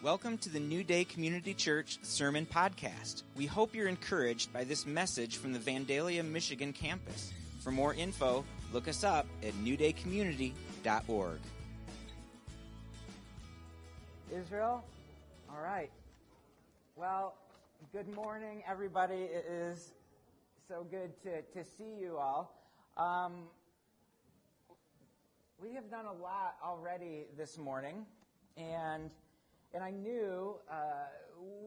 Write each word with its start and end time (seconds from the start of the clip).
Welcome 0.00 0.38
to 0.38 0.48
the 0.48 0.60
New 0.60 0.84
Day 0.84 1.04
Community 1.04 1.52
Church 1.52 1.98
Sermon 2.02 2.46
Podcast. 2.46 3.24
We 3.34 3.46
hope 3.46 3.74
you're 3.74 3.88
encouraged 3.88 4.52
by 4.52 4.62
this 4.62 4.86
message 4.86 5.38
from 5.38 5.52
the 5.52 5.58
Vandalia, 5.58 6.24
Michigan 6.24 6.72
campus. 6.72 7.32
For 7.64 7.72
more 7.72 7.94
info, 7.94 8.44
look 8.72 8.86
us 8.86 9.02
up 9.02 9.26
at 9.42 9.54
newdaycommunity.org. 9.54 11.40
Israel? 14.32 14.84
All 15.50 15.60
right. 15.60 15.90
Well, 16.94 17.34
good 17.92 18.08
morning, 18.14 18.62
everybody. 18.70 19.16
It 19.16 19.46
is 19.50 19.94
so 20.68 20.86
good 20.88 21.10
to, 21.24 21.42
to 21.42 21.68
see 21.76 21.96
you 22.00 22.18
all. 22.18 22.54
Um, 22.96 23.48
we 25.60 25.74
have 25.74 25.90
done 25.90 26.04
a 26.04 26.22
lot 26.22 26.54
already 26.64 27.24
this 27.36 27.58
morning, 27.58 28.06
and 28.56 29.10
and 29.74 29.82
I 29.82 29.90
knew 29.90 30.56
uh, 30.70 30.74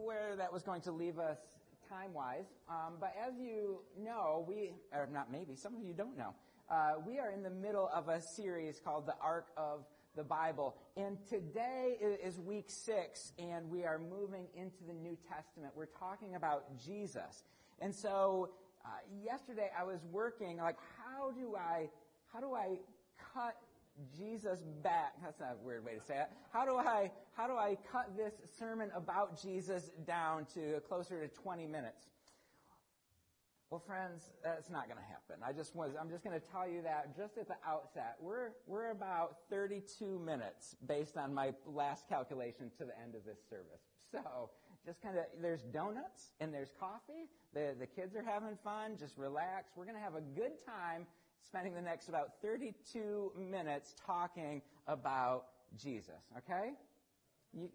where 0.03 0.35
that 0.35 0.51
was 0.51 0.63
going 0.63 0.81
to 0.81 0.91
leave 0.91 1.19
us 1.19 1.37
time 1.89 2.13
wise. 2.13 2.45
Um, 2.69 2.93
but 2.99 3.13
as 3.27 3.33
you 3.39 3.79
know, 3.99 4.45
we, 4.47 4.73
or 4.93 5.07
not 5.11 5.31
maybe, 5.31 5.55
some 5.55 5.75
of 5.75 5.83
you 5.83 5.93
don't 5.93 6.17
know, 6.17 6.33
uh, 6.69 6.93
we 7.05 7.19
are 7.19 7.31
in 7.31 7.43
the 7.43 7.49
middle 7.49 7.89
of 7.93 8.07
a 8.07 8.21
series 8.21 8.79
called 8.79 9.05
The 9.05 9.15
Arc 9.21 9.47
of 9.57 9.85
the 10.15 10.23
Bible. 10.23 10.75
And 10.97 11.17
today 11.29 11.97
is 12.01 12.39
week 12.39 12.69
six, 12.69 13.33
and 13.37 13.69
we 13.69 13.83
are 13.83 13.99
moving 13.99 14.47
into 14.55 14.83
the 14.87 14.93
New 14.93 15.17
Testament. 15.29 15.73
We're 15.75 15.85
talking 15.85 16.35
about 16.35 16.77
Jesus. 16.77 17.43
And 17.79 17.93
so, 17.93 18.49
uh, 18.85 18.89
yesterday 19.23 19.69
I 19.77 19.83
was 19.83 19.99
working, 20.11 20.57
like, 20.57 20.77
how 20.97 21.31
do 21.31 21.55
I, 21.55 21.89
how 22.33 22.39
do 22.39 22.53
I 22.53 22.77
cut 23.33 23.55
Jesus 24.17 24.59
back. 24.83 25.13
That's 25.23 25.39
not 25.39 25.57
a 25.61 25.65
weird 25.65 25.85
way 25.85 25.95
to 25.95 26.01
say 26.01 26.15
it. 26.15 26.29
How 26.51 26.65
do 26.65 26.77
I, 26.77 27.11
how 27.33 27.47
do 27.47 27.53
I 27.53 27.77
cut 27.91 28.15
this 28.15 28.33
sermon 28.57 28.89
about 28.95 29.41
Jesus 29.41 29.91
down 30.05 30.45
to 30.53 30.81
closer 30.87 31.21
to 31.21 31.27
20 31.27 31.67
minutes? 31.67 32.07
Well, 33.69 33.79
friends, 33.79 34.33
that's 34.43 34.69
not 34.69 34.87
going 34.87 34.97
to 34.97 35.07
happen. 35.07 35.41
I 35.47 35.53
just 35.53 35.73
was, 35.75 35.91
I'm 35.99 36.09
just 36.09 36.25
going 36.25 36.37
to 36.37 36.45
tell 36.45 36.67
you 36.67 36.81
that 36.81 37.15
just 37.15 37.37
at 37.37 37.47
the 37.47 37.55
outset. 37.65 38.17
We're, 38.19 38.49
we're 38.67 38.91
about 38.91 39.37
32 39.49 40.19
minutes 40.19 40.75
based 40.85 41.15
on 41.15 41.33
my 41.33 41.53
last 41.65 42.09
calculation 42.09 42.69
to 42.79 42.83
the 42.83 42.99
end 43.01 43.15
of 43.15 43.23
this 43.23 43.39
service. 43.49 43.79
So, 44.11 44.49
just 44.85 45.01
kind 45.01 45.17
of, 45.17 45.23
there's 45.41 45.61
donuts 45.61 46.33
and 46.41 46.53
there's 46.53 46.71
coffee. 46.77 47.29
The, 47.53 47.75
the 47.79 47.85
kids 47.85 48.13
are 48.15 48.23
having 48.23 48.57
fun. 48.61 48.97
Just 48.99 49.17
relax. 49.17 49.71
We're 49.77 49.85
going 49.85 49.95
to 49.95 50.03
have 50.03 50.15
a 50.15 50.21
good 50.21 50.59
time 50.65 51.05
spending 51.45 51.73
the 51.73 51.81
next 51.81 52.09
about 52.09 52.33
32 52.41 53.31
minutes 53.37 53.95
talking 54.05 54.61
about 54.87 55.45
Jesus, 55.77 56.21
okay? 56.37 56.71
You, 57.53 57.69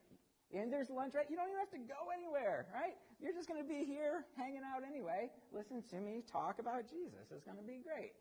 and 0.55 0.73
there's 0.73 0.91
lunch, 0.91 1.15
right? 1.15 1.27
You 1.29 1.37
don't 1.37 1.49
even 1.49 1.59
have 1.59 1.71
to 1.71 1.79
go 1.79 2.11
anywhere, 2.15 2.67
right? 2.73 2.95
You're 3.21 3.33
just 3.33 3.49
going 3.49 3.63
to 3.63 3.69
be 3.69 3.85
here 3.85 4.25
hanging 4.37 4.63
out 4.65 4.83
anyway. 4.87 5.31
Listen 5.53 5.83
to 5.91 5.97
me 5.97 6.23
talk 6.31 6.59
about 6.59 6.89
Jesus. 6.89 7.33
It's 7.35 7.45
going 7.45 7.59
to 7.59 7.65
be 7.65 7.81
great. 7.83 8.13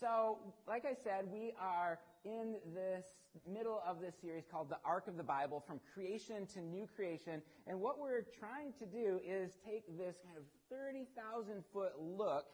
So, 0.00 0.38
like 0.68 0.84
I 0.84 0.94
said, 1.02 1.26
we 1.32 1.52
are 1.60 1.98
in 2.24 2.56
this 2.74 3.04
middle 3.48 3.82
of 3.86 4.00
this 4.00 4.14
series 4.20 4.44
called 4.50 4.68
The 4.68 4.78
Arc 4.84 5.08
of 5.08 5.16
the 5.16 5.22
Bible, 5.22 5.62
from 5.66 5.80
creation 5.92 6.46
to 6.54 6.60
new 6.60 6.86
creation. 6.94 7.42
And 7.66 7.80
what 7.80 7.98
we're 7.98 8.26
trying 8.38 8.72
to 8.78 8.86
do 8.86 9.20
is 9.26 9.52
take 9.64 9.86
this 9.98 10.16
kind 10.24 10.36
of 10.36 10.44
30,000 10.70 11.64
foot 11.72 11.92
look 11.98 12.46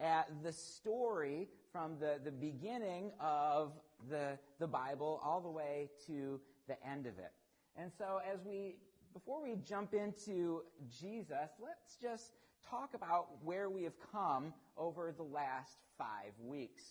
at 0.00 0.28
the 0.42 0.52
story 0.52 1.48
from 1.72 1.98
the, 1.98 2.18
the 2.24 2.30
beginning 2.30 3.10
of 3.20 3.72
the, 4.08 4.38
the 4.58 4.66
Bible 4.66 5.20
all 5.24 5.40
the 5.40 5.50
way 5.50 5.90
to 6.06 6.40
the 6.68 6.76
end 6.86 7.06
of 7.06 7.18
it. 7.18 7.32
And 7.76 7.90
so 7.96 8.20
as 8.32 8.40
we, 8.44 8.76
before 9.12 9.42
we 9.42 9.56
jump 9.56 9.94
into 9.94 10.62
Jesus, 11.00 11.50
let's 11.60 11.96
just 12.00 12.32
talk 12.68 12.94
about 12.94 13.28
where 13.42 13.70
we 13.70 13.82
have 13.84 13.98
come 14.12 14.52
over 14.76 15.12
the 15.16 15.22
last 15.22 15.78
five 15.96 16.32
weeks. 16.40 16.84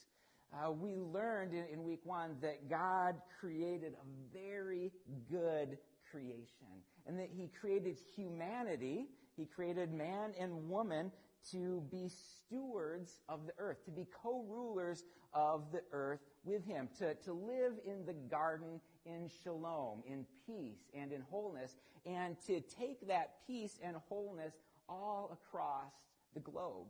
Uh, 0.53 0.71
we 0.71 0.95
learned 0.95 1.53
in, 1.53 1.65
in 1.71 1.83
week 1.83 1.99
one 2.03 2.35
that 2.41 2.69
God 2.69 3.15
created 3.39 3.93
a 3.93 4.37
very 4.37 4.91
good 5.29 5.77
creation 6.09 6.81
and 7.05 7.19
that 7.19 7.29
he 7.35 7.49
created 7.59 7.97
humanity, 8.15 9.07
he 9.35 9.45
created 9.45 9.93
man 9.93 10.31
and 10.39 10.69
woman 10.69 11.11
to 11.51 11.83
be 11.91 12.09
stewards 12.09 13.19
of 13.29 13.45
the 13.45 13.53
earth, 13.57 13.83
to 13.85 13.91
be 13.91 14.07
co-rulers 14.23 15.03
of 15.33 15.71
the 15.71 15.81
earth 15.91 16.19
with 16.43 16.65
him, 16.65 16.89
to, 16.99 17.15
to 17.15 17.33
live 17.33 17.73
in 17.85 18.05
the 18.05 18.13
garden 18.13 18.79
in 19.05 19.29
shalom, 19.43 20.03
in 20.05 20.25
peace 20.45 20.89
and 20.93 21.11
in 21.11 21.21
wholeness, 21.21 21.75
and 22.05 22.35
to 22.47 22.61
take 22.61 23.07
that 23.07 23.35
peace 23.45 23.79
and 23.83 23.95
wholeness 24.09 24.53
all 24.89 25.29
across 25.31 25.91
the 26.33 26.39
globe. 26.39 26.87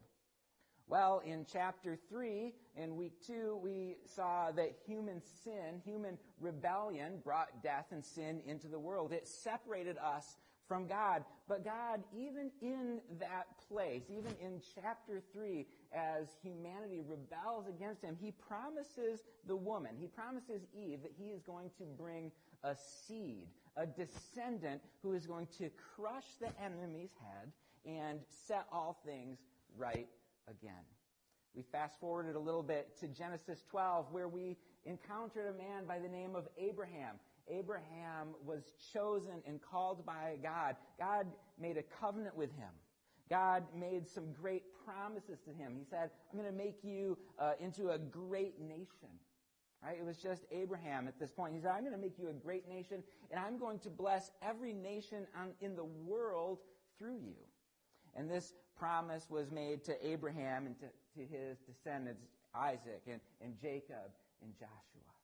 Well, 0.90 1.22
in 1.25 1.46
chapter 1.51 1.97
3, 2.09 2.53
in 2.78 2.96
week 2.96 3.13
2, 3.28 3.59
we 3.62 3.97
saw 4.06 4.51
that 4.51 4.78
human 4.85 5.22
sin, 5.44 5.81
human 5.84 6.17
rebellion 6.40 7.19
brought 7.25 7.62
death 7.62 7.88
and 7.91 8.06
sin 8.06 8.41
into 8.46 8.67
the 8.69 8.79
world. 8.79 9.12
It 9.12 9.28
separated 9.28 9.97
us 9.97 10.38
from 10.67 10.88
God. 10.88 11.23
But 11.47 11.63
God, 11.63 12.03
even 12.16 12.51
in 12.61 13.00
that 13.19 13.47
place, 13.67 14.03
even 14.09 14.33
in 14.41 14.61
chapter 14.75 15.22
3, 15.33 15.66
as 15.94 16.28
humanity 16.44 17.01
rebels 17.07 17.66
against 17.67 18.03
him, 18.03 18.17
he 18.19 18.31
promises 18.31 19.22
the 19.47 19.55
woman, 19.55 19.91
he 20.00 20.07
promises 20.07 20.61
Eve 20.75 21.01
that 21.03 21.13
he 21.17 21.29
is 21.29 21.41
going 21.41 21.69
to 21.78 21.83
bring 21.97 22.31
a 22.63 22.75
seed, 22.75 23.47
a 23.78 23.85
descendant 23.85 24.81
who 25.01 25.13
is 25.13 25.25
going 25.25 25.47
to 25.57 25.69
crush 25.95 26.25
the 26.41 26.50
enemy's 26.61 27.11
head 27.22 27.51
and 27.85 28.19
set 28.47 28.66
all 28.72 28.99
things 29.05 29.38
right 29.78 30.07
again. 30.49 30.84
We 31.55 31.63
fast 31.72 31.99
forwarded 31.99 32.35
a 32.35 32.39
little 32.39 32.61
bit 32.61 32.97
to 32.99 33.07
Genesis 33.07 33.63
12, 33.72 34.11
where 34.11 34.28
we 34.28 34.57
encountered 34.85 35.47
a 35.47 35.57
man 35.57 35.85
by 35.88 35.99
the 35.99 36.07
name 36.07 36.35
of 36.35 36.47
Abraham. 36.57 37.16
Abraham 37.50 38.35
was 38.46 38.72
chosen 38.94 39.41
and 39.46 39.62
called 39.62 40.06
by 40.06 40.38
God. 40.41 40.75
God 41.00 41.28
made 41.59 41.78
a 41.78 41.84
covenant 41.84 42.35
with 42.35 42.52
him. 42.56 42.69
God 43.30 43.63
made 43.75 44.08
some 44.08 44.31
great 44.31 44.63
promises 44.85 45.40
to 45.46 45.52
him. 45.52 45.75
He 45.78 45.84
said, 45.84 46.09
I'm 46.31 46.40
going 46.40 46.52
to 46.52 46.58
make 46.58 46.80
you 46.84 47.18
uh, 47.40 47.53
into 47.59 47.90
a 47.90 47.97
great 47.97 48.59
nation. 48.62 49.09
Right? 49.84 49.97
It 50.00 50.06
was 50.06 50.18
just 50.18 50.46
Abraham 50.52 51.08
at 51.08 51.19
this 51.19 51.31
point. 51.31 51.53
He 51.53 51.59
said, 51.59 51.72
I'm 51.72 51.81
going 51.81 51.94
to 51.94 52.00
make 52.00 52.18
you 52.18 52.30
a 52.30 52.34
great 52.34 52.68
nation, 52.68 53.03
and 53.30 53.40
I'm 53.40 53.59
going 53.59 53.79
to 53.79 53.90
bless 53.90 54.31
every 54.41 54.74
nation 54.74 55.28
on, 55.40 55.50
in 55.62 55.75
the 55.75 55.84
world 55.84 56.59
through 56.97 57.18
you. 57.18 57.35
And 58.16 58.29
this 58.29 58.53
promise 58.78 59.28
was 59.29 59.52
made 59.52 59.84
to 59.85 60.08
Abraham 60.08 60.66
and 60.66 60.75
to, 60.79 60.85
to 60.85 61.28
his 61.28 61.58
descendants, 61.59 62.24
Isaac 62.56 63.03
and, 63.08 63.19
and 63.41 63.53
Jacob 63.62 64.12
and 64.41 64.53
Joshua. 64.53 65.16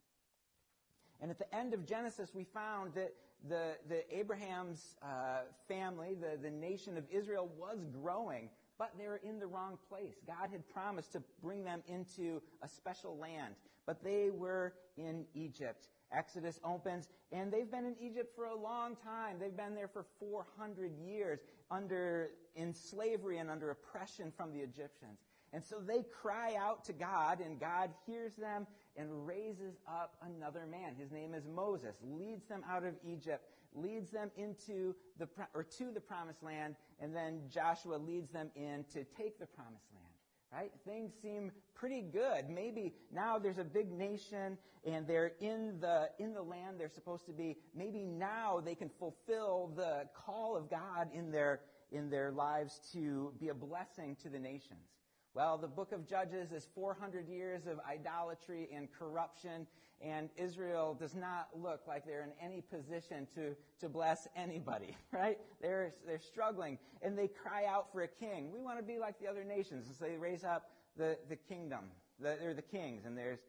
And 1.23 1.31
at 1.31 1.39
the 1.39 1.55
end 1.55 1.73
of 1.73 1.85
Genesis, 1.85 2.31
we 2.35 2.43
found 2.43 2.93
that 2.95 3.13
the, 3.47 3.77
the 3.87 4.03
Abraham's 4.13 4.97
uh, 5.01 5.43
family, 5.69 6.17
the, 6.19 6.37
the 6.37 6.51
nation 6.51 6.97
of 6.97 7.05
Israel, 7.09 7.49
was 7.57 7.77
growing, 8.01 8.49
but 8.77 8.91
they 8.99 9.07
were 9.07 9.21
in 9.23 9.39
the 9.39 9.47
wrong 9.47 9.77
place. 9.87 10.15
God 10.27 10.49
had 10.51 10.67
promised 10.73 11.13
to 11.13 11.23
bring 11.41 11.63
them 11.63 11.81
into 11.87 12.41
a 12.61 12.67
special 12.67 13.17
land, 13.17 13.55
but 13.85 14.03
they 14.03 14.31
were 14.31 14.73
in 14.97 15.23
Egypt. 15.33 15.87
Exodus 16.11 16.59
opens, 16.61 17.07
and 17.31 17.53
they've 17.53 17.71
been 17.71 17.85
in 17.85 17.95
Egypt 18.01 18.35
for 18.35 18.45
a 18.45 18.55
long 18.55 18.97
time. 18.97 19.37
They've 19.39 19.55
been 19.55 19.75
there 19.75 19.87
for 19.87 20.05
400 20.19 20.91
years 21.07 21.39
under 21.71 22.31
in 22.57 22.73
slavery 22.73 23.37
and 23.37 23.49
under 23.49 23.71
oppression 23.71 24.33
from 24.35 24.51
the 24.51 24.59
Egyptians. 24.59 25.19
And 25.53 25.63
so 25.63 25.77
they 25.79 26.03
cry 26.03 26.55
out 26.59 26.83
to 26.85 26.93
God, 26.93 27.39
and 27.39 27.59
God 27.59 27.91
hears 28.05 28.33
them 28.33 28.67
and 28.97 29.27
raises 29.27 29.75
up 29.87 30.15
another 30.21 30.65
man. 30.69 30.95
His 30.97 31.11
name 31.11 31.33
is 31.33 31.43
Moses, 31.47 31.95
leads 32.03 32.45
them 32.45 32.63
out 32.69 32.83
of 32.83 32.93
Egypt, 33.03 33.43
leads 33.73 34.11
them 34.11 34.31
into 34.37 34.95
the, 35.17 35.27
or 35.53 35.63
to 35.63 35.91
the 35.91 35.99
promised 35.99 36.43
land, 36.43 36.75
and 36.99 37.15
then 37.15 37.41
Joshua 37.49 37.95
leads 37.95 38.31
them 38.31 38.49
in 38.55 38.85
to 38.93 39.03
take 39.17 39.39
the 39.39 39.47
promised 39.47 39.87
land. 39.93 40.03
Right? 40.51 40.71
Things 40.85 41.11
seem 41.19 41.51
pretty 41.73 42.01
good. 42.01 42.47
Maybe 42.47 42.93
now 43.11 43.39
there's 43.39 43.57
a 43.57 43.63
big 43.63 43.91
nation 43.91 44.59
and 44.85 45.07
they're 45.07 45.31
in 45.39 45.79
the, 45.79 46.09
in 46.19 46.33
the 46.33 46.43
land 46.43 46.79
they're 46.79 46.89
supposed 46.89 47.25
to 47.25 47.31
be. 47.31 47.57
Maybe 47.75 48.03
now 48.03 48.61
they 48.63 48.75
can 48.75 48.89
fulfill 48.99 49.71
the 49.75 50.07
call 50.13 50.55
of 50.55 50.69
God 50.69 51.07
in 51.11 51.31
their, 51.31 51.61
in 51.91 52.09
their 52.09 52.31
lives 52.31 52.79
to 52.93 53.33
be 53.39 53.49
a 53.49 53.53
blessing 53.53 54.15
to 54.21 54.29
the 54.29 54.37
nations. 54.37 54.93
Well, 55.33 55.57
the 55.57 55.67
book 55.67 55.91
of 55.93 56.07
Judges 56.07 56.51
is 56.51 56.67
400 56.75 57.27
years 57.27 57.65
of 57.65 57.79
idolatry 57.89 58.69
and 58.71 58.87
corruption, 58.91 59.65
and 59.99 60.29
Israel 60.37 60.95
does 60.99 61.15
not 61.15 61.49
look 61.55 61.81
like 61.87 62.05
they're 62.05 62.23
in 62.23 62.33
any 62.39 62.61
position 62.61 63.27
to, 63.33 63.55
to 63.79 63.89
bless 63.89 64.27
anybody, 64.35 64.95
right? 65.11 65.39
They're, 65.59 65.95
they're 66.05 66.19
struggling, 66.19 66.77
and 67.01 67.17
they 67.17 67.27
cry 67.27 67.65
out 67.65 67.91
for 67.91 68.03
a 68.03 68.07
king. 68.07 68.51
We 68.53 68.61
want 68.61 68.77
to 68.77 68.83
be 68.83 68.99
like 68.99 69.19
the 69.19 69.27
other 69.27 69.43
nations, 69.43 69.87
so 69.87 70.05
they 70.05 70.17
raise 70.17 70.43
up 70.43 70.69
the, 70.97 71.17
the 71.29 71.35
kingdom, 71.35 71.85
the, 72.19 72.37
or 72.45 72.53
the 72.53 72.61
kings, 72.61 73.05
and 73.05 73.17
there's 73.17 73.39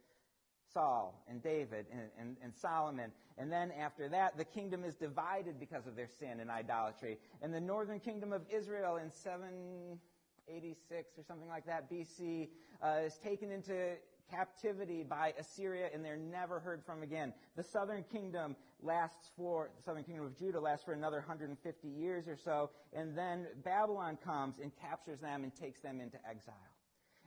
Saul 0.73 1.23
and 1.29 1.43
David 1.43 1.85
and, 1.93 2.01
and, 2.19 2.37
and, 2.43 2.53
Solomon. 2.55 3.13
And 3.39 3.53
then 3.53 3.71
after 3.71 4.09
that, 4.09 4.37
the 4.37 4.45
kingdom 4.45 4.85
is 4.85 4.95
divided 4.95 5.61
because 5.61 5.87
of 5.87 5.95
their 5.95 6.09
sin 6.09 6.41
and 6.41 6.51
idolatry. 6.51 7.19
And 7.43 7.55
the 7.55 7.61
northern 7.61 8.01
kingdom 8.01 8.33
of 8.33 8.43
Israel 8.51 8.97
in 8.97 9.11
786 10.47 11.19
or 11.19 11.23
something 11.23 11.49
like 11.49 11.67
that 11.67 11.91
BC 11.91 12.49
uh, 12.83 13.05
is 13.05 13.19
taken 13.19 13.51
into 13.51 13.95
captivity 14.31 15.03
by 15.03 15.35
Assyria 15.39 15.89
and 15.93 16.05
they're 16.05 16.17
never 16.17 16.61
heard 16.61 16.83
from 16.85 17.03
again. 17.03 17.33
The 17.57 17.63
southern 17.63 18.05
kingdom 18.13 18.57
lasts 18.83 19.31
for, 19.37 19.71
the 19.77 19.83
southern 19.83 20.05
kingdom 20.05 20.27
of 20.27 20.37
Judah 20.37 20.61
lasts 20.61 20.85
for 20.85 20.93
another 20.93 21.19
150 21.19 21.89
years 21.89 22.29
or 22.29 22.37
so, 22.37 22.71
and 22.93 23.17
then 23.17 23.47
Babylon 23.65 24.19
comes 24.25 24.59
and 24.63 24.73
captures 24.81 25.21
them 25.21 25.45
and 25.45 25.55
takes 25.55 25.81
them 25.81 26.01
into 26.01 26.19
exile. 26.29 26.55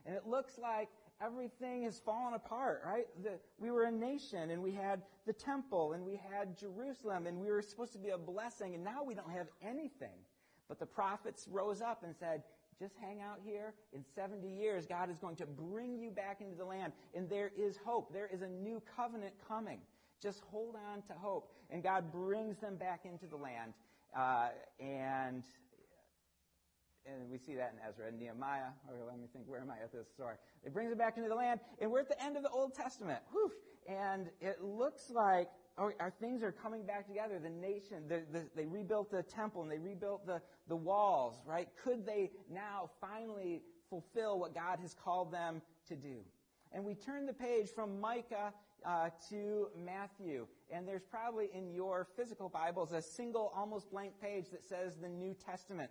And 0.06 0.14
it 0.14 0.26
looks 0.26 0.58
like 0.58 0.88
everything 1.20 1.82
has 1.84 1.98
fallen 1.98 2.34
apart, 2.34 2.82
right? 2.86 3.06
The, 3.22 3.38
we 3.58 3.70
were 3.70 3.84
a 3.84 3.92
nation 3.92 4.50
and 4.50 4.62
we 4.62 4.72
had 4.72 5.02
the 5.26 5.32
temple 5.32 5.92
and 5.92 6.04
we 6.04 6.20
had 6.32 6.56
Jerusalem 6.56 7.26
and 7.26 7.38
we 7.40 7.50
were 7.50 7.62
supposed 7.62 7.92
to 7.92 7.98
be 7.98 8.10
a 8.10 8.18
blessing 8.18 8.74
and 8.74 8.84
now 8.84 9.02
we 9.04 9.14
don't 9.14 9.30
have 9.30 9.48
anything. 9.62 10.24
But 10.68 10.78
the 10.78 10.86
prophets 10.86 11.48
rose 11.50 11.80
up 11.80 12.04
and 12.04 12.14
said, 12.14 12.42
just 12.78 12.94
hang 13.00 13.20
out 13.20 13.40
here. 13.44 13.74
In 13.92 14.04
70 14.14 14.48
years, 14.48 14.86
God 14.86 15.10
is 15.10 15.18
going 15.18 15.36
to 15.36 15.46
bring 15.46 15.98
you 15.98 16.10
back 16.10 16.40
into 16.40 16.54
the 16.54 16.64
land. 16.64 16.92
And 17.14 17.28
there 17.28 17.50
is 17.56 17.76
hope. 17.84 18.12
There 18.12 18.30
is 18.32 18.42
a 18.42 18.48
new 18.48 18.80
covenant 18.96 19.34
coming. 19.46 19.80
Just 20.22 20.40
hold 20.50 20.76
on 20.92 21.02
to 21.02 21.12
hope. 21.14 21.52
And 21.70 21.82
God 21.82 22.12
brings 22.12 22.58
them 22.58 22.76
back 22.76 23.04
into 23.04 23.26
the 23.26 23.36
land. 23.36 23.72
Uh, 24.16 24.48
and 24.80 25.44
and 27.06 27.30
we 27.30 27.38
see 27.38 27.54
that 27.54 27.72
in 27.72 27.88
Ezra 27.88 28.08
and 28.08 28.18
Nehemiah. 28.18 28.70
Or 28.88 29.06
let 29.06 29.18
me 29.18 29.26
think, 29.32 29.46
where 29.48 29.60
am 29.60 29.70
I 29.70 29.82
at 29.82 29.92
this 29.92 30.08
story? 30.12 30.36
It 30.64 30.74
brings 30.74 30.92
it 30.92 30.98
back 30.98 31.16
into 31.16 31.28
the 31.28 31.34
land, 31.34 31.60
and 31.80 31.90
we're 31.90 32.00
at 32.00 32.08
the 32.08 32.22
end 32.22 32.36
of 32.36 32.42
the 32.42 32.50
Old 32.50 32.74
Testament. 32.74 33.20
Whew. 33.32 33.50
And 33.88 34.28
it 34.40 34.62
looks 34.62 35.10
like 35.10 35.48
our, 35.78 35.94
our 36.00 36.10
things 36.20 36.42
are 36.42 36.52
coming 36.52 36.84
back 36.84 37.06
together. 37.06 37.38
The 37.38 37.50
nation, 37.50 38.08
the, 38.08 38.22
the, 38.32 38.44
they 38.56 38.66
rebuilt 38.66 39.10
the 39.10 39.22
temple 39.22 39.62
and 39.62 39.70
they 39.70 39.78
rebuilt 39.78 40.26
the, 40.26 40.42
the 40.68 40.76
walls, 40.76 41.36
right? 41.46 41.68
Could 41.82 42.04
they 42.04 42.30
now 42.52 42.90
finally 43.00 43.62
fulfill 43.88 44.38
what 44.38 44.54
God 44.54 44.80
has 44.80 44.94
called 44.94 45.32
them 45.32 45.62
to 45.88 45.96
do? 45.96 46.18
And 46.72 46.84
we 46.84 46.94
turn 46.94 47.24
the 47.24 47.32
page 47.32 47.68
from 47.74 48.00
Micah 48.00 48.52
uh, 48.84 49.08
to 49.30 49.68
Matthew. 49.84 50.46
And 50.70 50.86
there's 50.86 51.04
probably 51.04 51.48
in 51.54 51.72
your 51.72 52.06
physical 52.16 52.48
Bibles 52.48 52.92
a 52.92 53.00
single, 53.00 53.52
almost 53.56 53.90
blank 53.90 54.12
page 54.20 54.50
that 54.50 54.64
says 54.64 54.96
the 54.96 55.08
New 55.08 55.34
Testament. 55.34 55.90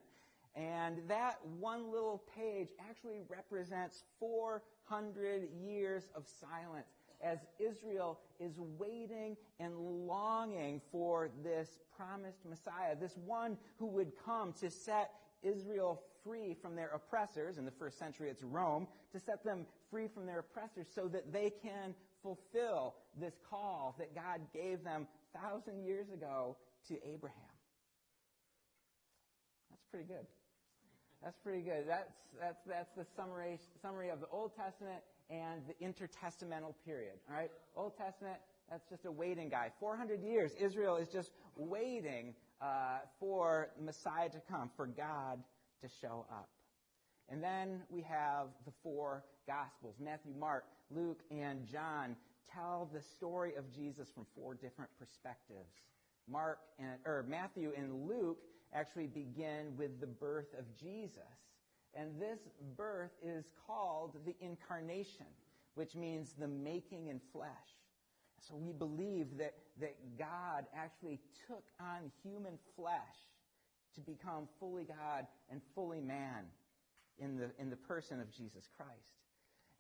And 0.56 0.98
that 1.08 1.38
one 1.60 1.92
little 1.92 2.24
page 2.36 2.70
actually 2.90 3.22
represents 3.30 4.04
400 4.20 5.50
years 5.64 6.10
of 6.16 6.26
silence 6.28 6.97
as 7.22 7.40
Israel 7.60 8.20
is 8.40 8.54
waiting 8.78 9.36
and 9.60 9.78
longing 9.78 10.82
for 10.92 11.30
this 11.44 11.80
promised 11.96 12.46
Messiah, 12.46 12.96
this 12.96 13.18
one 13.26 13.58
who 13.78 13.88
would 13.88 14.12
come 14.24 14.54
to 14.62 14.70
set 14.70 15.12
Israel 15.42 16.04
free 16.24 16.56
from 16.62 16.76
their 16.76 16.90
oppressors. 16.90 17.58
In 17.58 17.66
the 17.66 17.72
first 17.72 17.98
century, 17.98 18.30
it's 18.30 18.44
Rome, 18.44 18.88
to 19.12 19.20
set 19.20 19.44
them 19.44 19.66
free 19.90 20.08
from 20.08 20.26
their 20.26 20.40
oppressors 20.40 20.88
so 20.94 21.08
that 21.08 21.32
they 21.32 21.52
can 21.62 21.96
fulfill 22.22 22.96
this 23.20 23.34
call 23.50 23.96
that 24.00 24.14
God 24.14 24.42
gave 24.54 24.84
them 24.84 25.08
thousand 25.34 25.84
years 25.84 26.10
ago 26.10 26.58
to 26.88 26.96
Abraham. 27.08 27.38
That's 29.70 29.84
pretty 29.92 30.08
good. 30.08 30.26
That's 31.24 31.38
pretty 31.44 31.62
good. 31.62 31.86
That's, 31.88 32.12
that's, 32.40 32.60
that's 32.68 32.92
the 32.96 33.06
summary, 33.16 33.60
summary 33.82 34.10
of 34.10 34.20
the 34.20 34.28
Old 34.28 34.56
Testament 34.56 35.02
and 35.30 35.62
the 35.68 35.86
intertestamental 35.86 36.74
period. 36.86 37.16
All 37.30 37.36
right? 37.36 37.52
Old 37.76 37.98
Testament, 37.98 38.38
that's 38.70 38.88
just 38.90 39.06
a 39.06 39.12
waiting 39.12 39.50
guy. 39.50 39.72
400 39.80 40.22
years, 40.24 40.52
Israel 40.60 40.98
is 40.98 41.08
just 41.10 41.32
waiting 41.56 42.34
uh, 42.62 43.00
for 43.20 43.70
Messiah 43.80 44.30
to 44.30 44.42
come, 44.50 44.70
for 44.76 44.88
God 44.88 45.40
to 45.82 45.88
show 46.02 46.26
up. 46.32 46.50
And 47.30 47.44
then 47.44 47.82
we 47.90 48.02
have 48.04 48.48
the 48.66 48.72
four 48.84 49.24
Gospels 49.48 49.96
Matthew, 50.00 50.34
Mark, 50.38 50.66
Luke, 50.90 51.22
and 51.32 51.66
John 51.66 52.16
tell 52.54 52.90
the 52.94 53.02
story 53.02 53.54
of 53.56 53.72
Jesus 53.74 54.10
from 54.14 54.26
four 54.36 54.56
different 54.56 54.90
perspectives. 54.98 55.70
Mark 56.30 56.60
and, 56.80 57.00
or 57.06 57.26
Matthew 57.28 57.72
and 57.78 58.08
Luke 58.08 58.40
actually 58.74 59.08
begin 59.08 59.74
with 59.78 60.00
the 60.00 60.08
birth 60.08 60.54
of 60.58 60.66
Jesus. 60.78 61.22
And 61.96 62.20
this 62.20 62.40
birth 62.76 63.12
is 63.24 63.46
called 63.66 64.16
the 64.26 64.36
incarnation, 64.40 65.26
which 65.76 65.96
means 65.96 66.34
the 66.38 66.48
making 66.48 67.08
in 67.08 67.20
flesh. 67.32 67.50
So 68.40 68.56
we 68.56 68.72
believe 68.72 69.38
that, 69.38 69.56
that 69.80 69.96
God 70.18 70.66
actually 70.76 71.20
took 71.48 71.64
on 71.80 72.12
human 72.24 72.58
flesh 72.76 73.02
to 73.96 74.02
become 74.02 74.48
fully 74.60 74.84
God 74.84 75.26
and 75.50 75.62
fully 75.74 76.02
man 76.02 76.46
in 77.18 77.36
the, 77.38 77.50
in 77.60 77.70
the 77.70 77.76
person 77.76 78.20
of 78.20 78.32
Jesus 78.32 78.70
Christ. 78.78 79.18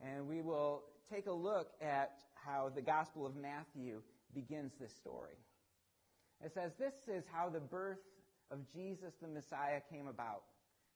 And 0.01 0.27
we 0.27 0.41
will 0.41 0.83
take 1.11 1.27
a 1.27 1.31
look 1.31 1.71
at 1.81 2.17
how 2.33 2.71
the 2.73 2.81
Gospel 2.81 3.25
of 3.25 3.35
Matthew 3.35 4.01
begins 4.33 4.73
this 4.79 4.93
story. 4.93 5.37
It 6.43 6.53
says, 6.53 6.71
This 6.79 6.93
is 7.07 7.23
how 7.31 7.49
the 7.49 7.59
birth 7.59 7.99
of 8.51 8.59
Jesus 8.73 9.13
the 9.21 9.27
Messiah 9.27 9.81
came 9.91 10.07
about. 10.07 10.43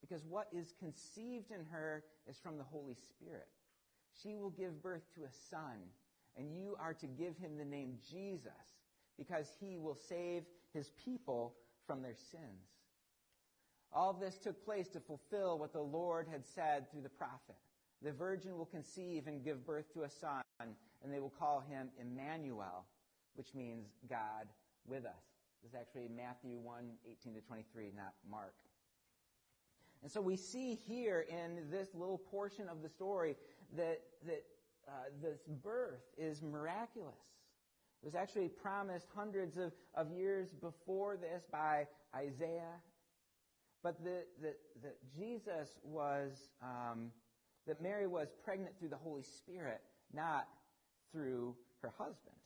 because 0.00 0.24
what 0.24 0.48
is 0.52 0.74
conceived 0.78 1.50
in 1.50 1.64
her 1.70 2.04
is 2.28 2.38
from 2.38 2.58
the 2.58 2.64
Holy 2.64 2.94
Spirit. 2.94 3.48
She 4.22 4.34
will 4.34 4.50
give 4.50 4.82
birth 4.82 5.02
to 5.14 5.24
a 5.24 5.32
son, 5.50 5.78
and 6.36 6.54
you 6.54 6.76
are 6.80 6.94
to 6.94 7.06
give 7.06 7.36
him 7.36 7.56
the 7.56 7.64
name 7.64 7.98
Jesus, 8.10 8.52
because 9.18 9.48
he 9.60 9.76
will 9.78 9.96
save 10.08 10.44
his 10.72 10.90
people 11.04 11.54
from 11.86 12.02
their 12.02 12.14
sins. 12.14 12.66
All 13.92 14.12
this 14.12 14.36
took 14.36 14.64
place 14.64 14.88
to 14.88 15.00
fulfill 15.00 15.58
what 15.58 15.72
the 15.72 15.80
Lord 15.80 16.26
had 16.30 16.44
said 16.44 16.90
through 16.90 17.02
the 17.02 17.08
prophet. 17.08 17.56
The 18.02 18.12
virgin 18.12 18.56
will 18.58 18.66
conceive 18.66 19.26
and 19.26 19.44
give 19.44 19.66
birth 19.66 19.92
to 19.94 20.02
a 20.02 20.10
son, 20.10 20.42
and 20.60 21.12
they 21.12 21.20
will 21.20 21.32
call 21.38 21.60
him 21.60 21.88
Emmanuel, 22.00 22.84
which 23.34 23.54
means 23.54 23.86
God 24.08 24.48
with 24.86 25.04
us. 25.04 25.24
This 25.62 25.70
is 25.70 25.74
actually 25.74 26.08
Matthew 26.14 26.58
1, 26.58 26.84
18 27.10 27.34
to 27.34 27.40
23, 27.40 27.92
not 27.96 28.12
Mark. 28.30 28.54
And 30.02 30.10
so 30.10 30.20
we 30.20 30.36
see 30.36 30.74
here 30.86 31.26
in 31.28 31.70
this 31.70 31.88
little 31.94 32.18
portion 32.18 32.68
of 32.68 32.82
the 32.82 32.88
story 32.88 33.36
that, 33.76 34.00
that 34.26 34.44
uh, 34.88 34.92
this 35.20 35.40
birth 35.62 36.04
is 36.16 36.42
miraculous. 36.42 37.14
It 38.02 38.06
was 38.06 38.14
actually 38.14 38.48
promised 38.48 39.08
hundreds 39.14 39.56
of, 39.56 39.72
of 39.94 40.12
years 40.12 40.52
before 40.52 41.16
this 41.16 41.42
by 41.50 41.86
Isaiah. 42.14 42.80
But 43.82 44.02
that 44.04 44.26
the, 44.40 44.54
Jesus 45.18 45.78
was, 45.82 46.50
um, 46.62 47.10
that 47.66 47.80
Mary 47.80 48.06
was 48.06 48.28
pregnant 48.44 48.78
through 48.78 48.90
the 48.90 48.96
Holy 48.96 49.22
Spirit, 49.22 49.80
not 50.12 50.46
through 51.12 51.56
her 51.82 51.92
husband. 51.98 52.36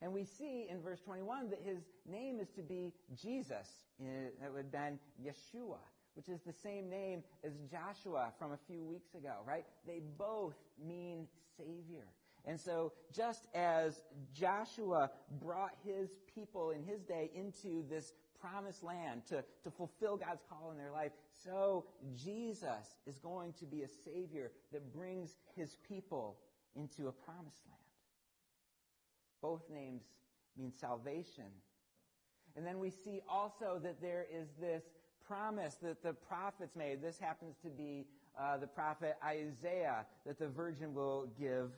And 0.00 0.12
we 0.12 0.24
see 0.24 0.66
in 0.70 0.80
verse 0.80 1.00
21 1.00 1.50
that 1.50 1.60
his 1.64 1.78
name 2.08 2.38
is 2.40 2.48
to 2.50 2.62
be 2.62 2.92
Jesus. 3.20 3.68
It 3.98 4.32
would 4.52 4.64
have 4.64 4.72
been 4.72 4.98
Yeshua 5.22 5.78
which 6.18 6.28
is 6.28 6.40
the 6.40 6.52
same 6.52 6.90
name 6.90 7.22
as 7.44 7.52
Joshua 7.70 8.32
from 8.40 8.50
a 8.50 8.58
few 8.66 8.82
weeks 8.82 9.14
ago, 9.14 9.34
right? 9.46 9.64
They 9.86 10.00
both 10.18 10.56
mean 10.84 11.28
Savior. 11.56 12.06
And 12.44 12.58
so, 12.58 12.92
just 13.14 13.46
as 13.54 14.02
Joshua 14.34 15.12
brought 15.40 15.76
his 15.84 16.08
people 16.34 16.72
in 16.72 16.82
his 16.82 17.02
day 17.02 17.30
into 17.36 17.84
this 17.88 18.14
promised 18.40 18.82
land 18.82 19.26
to, 19.28 19.44
to 19.62 19.70
fulfill 19.70 20.16
God's 20.16 20.42
call 20.50 20.72
in 20.72 20.76
their 20.76 20.90
life, 20.90 21.12
so 21.36 21.84
Jesus 22.16 22.96
is 23.06 23.20
going 23.20 23.52
to 23.60 23.64
be 23.64 23.82
a 23.82 23.88
Savior 23.88 24.50
that 24.72 24.92
brings 24.92 25.36
his 25.54 25.76
people 25.88 26.36
into 26.74 27.06
a 27.06 27.12
promised 27.12 27.62
land. 27.68 27.78
Both 29.40 29.70
names 29.72 30.02
mean 30.56 30.72
salvation. 30.72 31.52
And 32.56 32.66
then 32.66 32.80
we 32.80 32.90
see 32.90 33.20
also 33.28 33.78
that 33.84 34.00
there 34.00 34.26
is 34.34 34.48
this 34.60 34.82
promise 35.28 35.76
that 35.82 36.02
the 36.02 36.12
prophets 36.12 36.74
made. 36.74 37.02
This 37.02 37.18
happens 37.18 37.56
to 37.62 37.68
be 37.68 38.06
uh, 38.40 38.56
the 38.56 38.66
prophet 38.66 39.16
Isaiah 39.24 40.06
that 40.26 40.38
the 40.38 40.48
virgin 40.48 40.94
will 40.94 41.28
give 41.38 41.70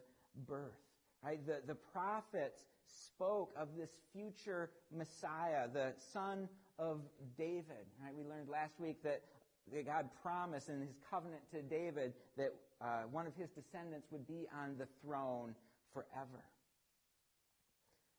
birth. 0.46 0.78
Right? 1.22 1.44
The, 1.46 1.60
the 1.66 1.74
prophets 1.74 2.62
spoke 2.86 3.52
of 3.56 3.68
this 3.76 3.90
future 4.12 4.70
Messiah, 4.96 5.68
the 5.72 5.92
son 6.12 6.48
of 6.78 7.00
David. 7.36 7.86
Right? 8.02 8.14
We 8.16 8.24
learned 8.24 8.48
last 8.48 8.78
week 8.78 9.02
that, 9.02 9.22
that 9.72 9.86
God 9.86 10.08
promised 10.22 10.68
in 10.68 10.80
his 10.80 10.94
covenant 11.10 11.42
to 11.52 11.62
David 11.62 12.14
that 12.36 12.54
uh, 12.80 13.02
one 13.10 13.26
of 13.26 13.34
his 13.36 13.50
descendants 13.50 14.06
would 14.10 14.26
be 14.26 14.46
on 14.62 14.76
the 14.78 14.86
throne 15.04 15.54
forever. 15.92 16.44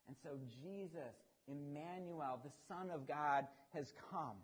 And 0.07 0.15
so 0.21 0.29
Jesus, 0.63 1.15
Emmanuel, 1.47 2.39
the 2.43 2.51
Son 2.67 2.89
of 2.93 3.07
God, 3.07 3.45
has 3.73 3.93
come. 4.11 4.37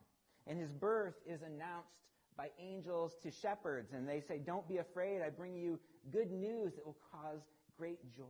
And 0.48 0.60
his 0.60 0.72
birth 0.72 1.16
is 1.26 1.42
announced 1.42 1.90
by 2.38 2.50
angels 2.60 3.16
to 3.24 3.32
shepherds. 3.32 3.94
And 3.94 4.08
they 4.08 4.22
say, 4.22 4.38
Don't 4.38 4.68
be 4.68 4.78
afraid. 4.78 5.22
I 5.22 5.30
bring 5.30 5.56
you 5.56 5.80
good 6.12 6.32
news 6.32 6.74
that 6.76 6.86
will 6.86 6.98
cause 7.12 7.42
great 7.78 8.00
joy. 8.16 8.24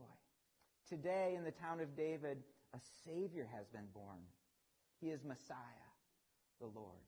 Today, 0.90 1.36
in 1.38 1.44
the 1.44 1.52
town 1.52 1.80
of 1.80 1.96
David, 1.96 2.38
a 2.74 2.80
Savior 3.06 3.48
has 3.54 3.68
been 3.68 3.88
born. 3.94 4.20
He 5.02 5.10
is 5.10 5.24
Messiah, 5.24 5.58
the 6.60 6.68
Lord. 6.68 7.04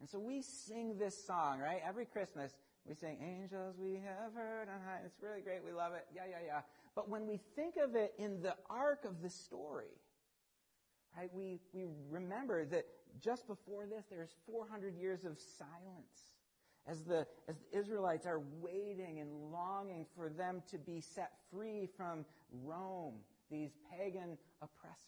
And 0.00 0.08
so 0.08 0.18
we 0.18 0.42
sing 0.42 0.98
this 0.98 1.26
song, 1.26 1.60
right? 1.60 1.80
Every 1.86 2.06
Christmas, 2.06 2.52
we 2.86 2.94
sing, 2.94 3.18
Angels 3.22 3.76
we 3.78 3.94
have 3.94 4.34
heard 4.34 4.68
on 4.68 4.80
high. 4.84 5.00
It's 5.04 5.22
really 5.22 5.40
great. 5.40 5.64
We 5.64 5.72
love 5.72 5.92
it. 5.94 6.06
Yeah, 6.14 6.22
yeah, 6.28 6.44
yeah. 6.44 6.60
But 6.94 7.08
when 7.08 7.26
we 7.26 7.40
think 7.56 7.76
of 7.76 7.94
it 7.94 8.14
in 8.18 8.42
the 8.42 8.54
arc 8.68 9.04
of 9.04 9.22
the 9.22 9.30
story, 9.30 9.96
right, 11.16 11.30
we, 11.32 11.60
we 11.72 11.86
remember 12.10 12.64
that 12.66 12.86
just 13.20 13.46
before 13.46 13.86
this, 13.86 14.04
there's 14.10 14.34
400 14.46 14.96
years 14.96 15.24
of 15.24 15.38
silence 15.38 16.34
as 16.86 17.02
the, 17.04 17.26
as 17.48 17.56
the 17.56 17.78
Israelites 17.78 18.26
are 18.26 18.42
waiting 18.60 19.20
and 19.20 19.50
longing 19.50 20.06
for 20.14 20.28
them 20.28 20.62
to 20.70 20.78
be 20.78 21.00
set 21.00 21.32
free 21.50 21.88
from 21.96 22.24
Rome, 22.62 23.14
these 23.50 23.70
pagan 23.90 24.36
oppressors. 24.60 24.98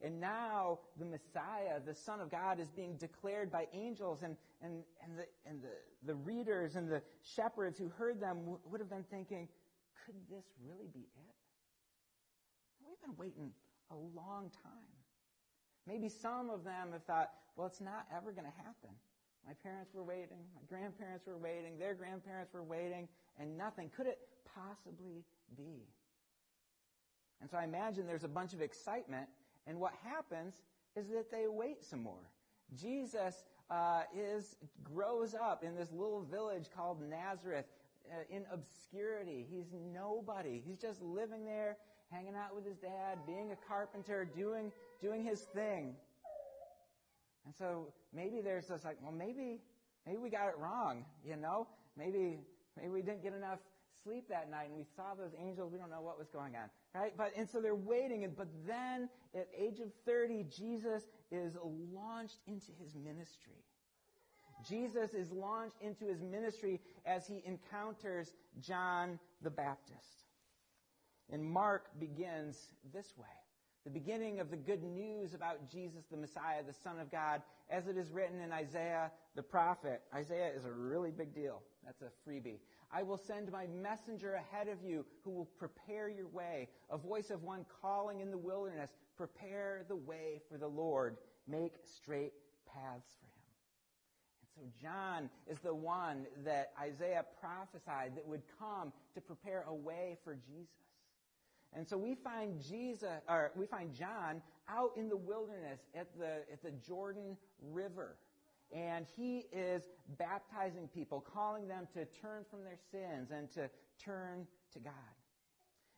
And 0.00 0.20
now 0.20 0.80
the 0.98 1.04
Messiah, 1.04 1.78
the 1.84 1.94
Son 1.94 2.20
of 2.20 2.30
God, 2.30 2.58
is 2.58 2.68
being 2.70 2.96
declared 2.96 3.52
by 3.52 3.66
angels, 3.72 4.22
and, 4.22 4.36
and, 4.60 4.82
and, 5.02 5.18
the, 5.18 5.26
and 5.46 5.62
the, 5.62 5.68
the 6.06 6.14
readers 6.14 6.74
and 6.74 6.90
the 6.90 7.02
shepherds 7.22 7.78
who 7.78 7.88
heard 7.88 8.20
them 8.20 8.38
w- 8.40 8.58
would 8.64 8.80
have 8.80 8.90
been 8.90 9.04
thinking, 9.10 9.46
could 10.04 10.16
this 10.28 10.44
really 10.66 10.88
be 10.92 11.00
it? 11.00 11.34
We've 12.84 13.00
been 13.00 13.16
waiting 13.16 13.52
a 13.90 13.94
long 13.94 14.50
time. 14.64 14.91
Maybe 15.86 16.08
some 16.08 16.50
of 16.50 16.64
them 16.64 16.92
have 16.92 17.04
thought, 17.04 17.30
well, 17.56 17.66
it's 17.66 17.80
not 17.80 18.06
ever 18.14 18.32
going 18.32 18.46
to 18.46 18.56
happen. 18.56 18.90
My 19.46 19.54
parents 19.54 19.92
were 19.92 20.04
waiting, 20.04 20.38
my 20.54 20.62
grandparents 20.68 21.26
were 21.26 21.36
waiting, 21.36 21.76
their 21.78 21.94
grandparents 21.94 22.54
were 22.54 22.62
waiting, 22.62 23.08
and 23.40 23.58
nothing. 23.58 23.90
Could 23.96 24.06
it 24.06 24.20
possibly 24.54 25.24
be? 25.56 25.88
And 27.40 27.50
so 27.50 27.56
I 27.56 27.64
imagine 27.64 28.06
there's 28.06 28.22
a 28.22 28.28
bunch 28.28 28.52
of 28.52 28.62
excitement, 28.62 29.26
and 29.66 29.80
what 29.80 29.92
happens 30.04 30.62
is 30.94 31.08
that 31.08 31.30
they 31.32 31.46
wait 31.48 31.82
some 31.82 32.02
more. 32.02 32.30
Jesus 32.76 33.42
uh, 33.68 34.02
is 34.16 34.56
grows 34.84 35.34
up 35.34 35.64
in 35.64 35.74
this 35.74 35.90
little 35.90 36.22
village 36.22 36.66
called 36.74 37.02
Nazareth 37.02 37.66
uh, 38.10 38.34
in 38.34 38.44
obscurity. 38.52 39.46
He's 39.50 39.72
nobody. 39.92 40.62
He's 40.64 40.78
just 40.78 41.02
living 41.02 41.44
there, 41.44 41.76
hanging 42.10 42.34
out 42.36 42.54
with 42.54 42.64
his 42.64 42.76
dad, 42.76 43.18
being 43.26 43.50
a 43.50 43.56
carpenter, 43.68 44.24
doing 44.24 44.70
doing 45.02 45.24
his 45.24 45.40
thing. 45.40 45.96
And 47.44 47.54
so 47.54 47.92
maybe 48.14 48.40
there's 48.40 48.68
this 48.68 48.84
like, 48.84 48.96
well, 49.02 49.12
maybe, 49.12 49.60
maybe 50.06 50.18
we 50.18 50.30
got 50.30 50.48
it 50.48 50.54
wrong, 50.58 51.04
you 51.26 51.36
know? 51.36 51.66
Maybe, 51.96 52.38
maybe 52.76 52.88
we 52.88 53.02
didn't 53.02 53.22
get 53.22 53.34
enough 53.34 53.58
sleep 54.04 54.28
that 54.28 54.50
night 54.50 54.68
and 54.68 54.76
we 54.76 54.84
saw 54.96 55.14
those 55.16 55.32
angels. 55.38 55.72
We 55.72 55.78
don't 55.78 55.90
know 55.90 56.00
what 56.00 56.18
was 56.18 56.28
going 56.28 56.54
on, 56.54 56.70
right? 56.94 57.12
But, 57.16 57.32
and 57.36 57.48
so 57.48 57.60
they're 57.60 57.74
waiting. 57.74 58.24
And, 58.24 58.36
but 58.36 58.48
then 58.66 59.08
at 59.34 59.48
age 59.56 59.80
of 59.80 59.92
30, 60.06 60.46
Jesus 60.56 61.02
is 61.30 61.56
launched 61.92 62.38
into 62.46 62.72
his 62.80 62.94
ministry. 62.94 63.64
Jesus 64.68 65.12
is 65.12 65.32
launched 65.32 65.76
into 65.80 66.06
his 66.06 66.22
ministry 66.22 66.80
as 67.04 67.26
he 67.26 67.42
encounters 67.44 68.32
John 68.60 69.18
the 69.42 69.50
Baptist. 69.50 70.26
And 71.30 71.42
Mark 71.42 71.86
begins 71.98 72.68
this 72.92 73.12
way 73.16 73.26
the 73.84 73.90
beginning 73.90 74.38
of 74.38 74.50
the 74.50 74.56
good 74.56 74.82
news 74.82 75.34
about 75.34 75.68
Jesus 75.70 76.04
the 76.10 76.16
Messiah, 76.16 76.62
the 76.64 76.72
Son 76.72 77.00
of 77.00 77.10
God, 77.10 77.42
as 77.68 77.88
it 77.88 77.96
is 77.96 78.10
written 78.10 78.40
in 78.40 78.52
Isaiah 78.52 79.10
the 79.34 79.42
prophet. 79.42 80.02
Isaiah 80.14 80.50
is 80.54 80.64
a 80.64 80.70
really 80.70 81.10
big 81.10 81.34
deal. 81.34 81.62
That's 81.84 82.02
a 82.02 82.10
freebie. 82.28 82.58
I 82.92 83.02
will 83.02 83.16
send 83.16 83.50
my 83.50 83.66
messenger 83.66 84.34
ahead 84.34 84.68
of 84.68 84.82
you 84.84 85.04
who 85.24 85.30
will 85.30 85.48
prepare 85.58 86.08
your 86.08 86.28
way, 86.28 86.68
a 86.90 86.98
voice 86.98 87.30
of 87.30 87.42
one 87.42 87.64
calling 87.80 88.20
in 88.20 88.30
the 88.30 88.38
wilderness, 88.38 88.90
prepare 89.16 89.84
the 89.88 89.96
way 89.96 90.40
for 90.50 90.58
the 90.58 90.68
Lord, 90.68 91.16
make 91.48 91.72
straight 91.84 92.34
paths 92.66 93.14
for 93.18 93.26
him. 93.26 93.42
And 94.40 94.48
so 94.54 94.86
John 94.86 95.30
is 95.50 95.58
the 95.60 95.74
one 95.74 96.26
that 96.44 96.72
Isaiah 96.80 97.24
prophesied 97.40 98.12
that 98.16 98.26
would 98.28 98.42
come 98.58 98.92
to 99.14 99.20
prepare 99.20 99.64
a 99.66 99.74
way 99.74 100.18
for 100.22 100.34
Jesus. 100.34 100.68
And 101.74 101.88
so 101.88 101.96
we 101.96 102.14
find 102.14 102.60
Jesus, 102.60 103.22
or 103.28 103.50
we 103.56 103.66
find 103.66 103.94
John 103.94 104.42
out 104.68 104.90
in 104.96 105.08
the 105.08 105.16
wilderness 105.16 105.80
at 105.94 106.06
the, 106.18 106.42
at 106.52 106.62
the 106.62 106.72
Jordan 106.86 107.36
River. 107.72 108.16
And 108.74 109.06
he 109.16 109.46
is 109.52 109.84
baptizing 110.18 110.88
people, 110.88 111.20
calling 111.20 111.68
them 111.68 111.86
to 111.94 112.04
turn 112.20 112.44
from 112.50 112.64
their 112.64 112.78
sins 112.90 113.30
and 113.30 113.50
to 113.52 113.68
turn 114.02 114.46
to 114.72 114.78
God. 114.78 114.92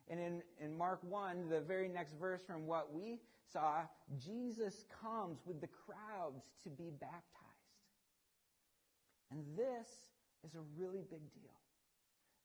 And 0.08 0.20
in, 0.20 0.42
in 0.60 0.76
Mark 0.76 1.00
1, 1.02 1.48
the 1.48 1.60
very 1.60 1.88
next 1.88 2.14
verse 2.20 2.42
from 2.46 2.66
what 2.66 2.92
we 2.92 3.20
saw, 3.52 3.82
Jesus 4.18 4.84
comes 5.02 5.38
with 5.46 5.60
the 5.60 5.68
crowds 5.68 6.50
to 6.64 6.68
be 6.70 6.90
baptized. 7.00 7.24
And 9.30 9.44
this 9.56 9.88
is 10.44 10.54
a 10.54 10.60
really 10.76 11.04
big 11.10 11.22
deal. 11.32 11.63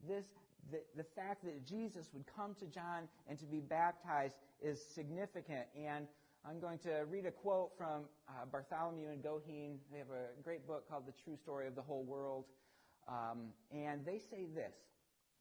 This 0.07 0.25
the, 0.71 0.81
the 0.95 1.03
fact 1.03 1.43
that 1.43 1.65
Jesus 1.65 2.09
would 2.13 2.25
come 2.35 2.55
to 2.59 2.65
John 2.65 3.07
and 3.27 3.39
to 3.39 3.45
be 3.45 3.59
baptized 3.59 4.35
is 4.61 4.79
significant. 4.93 5.65
And 5.75 6.07
I'm 6.45 6.59
going 6.59 6.79
to 6.79 7.05
read 7.09 7.25
a 7.25 7.31
quote 7.31 7.71
from 7.77 8.03
uh, 8.27 8.45
Bartholomew 8.51 9.09
and 9.09 9.23
Goheen. 9.23 9.77
They 9.91 9.97
have 9.97 10.11
a 10.11 10.41
great 10.43 10.67
book 10.67 10.87
called 10.89 11.05
The 11.07 11.13
True 11.23 11.35
Story 11.35 11.67
of 11.67 11.75
the 11.75 11.81
Whole 11.81 12.03
World. 12.03 12.45
Um, 13.07 13.49
and 13.71 14.05
they 14.05 14.19
say 14.19 14.45
this 14.53 14.75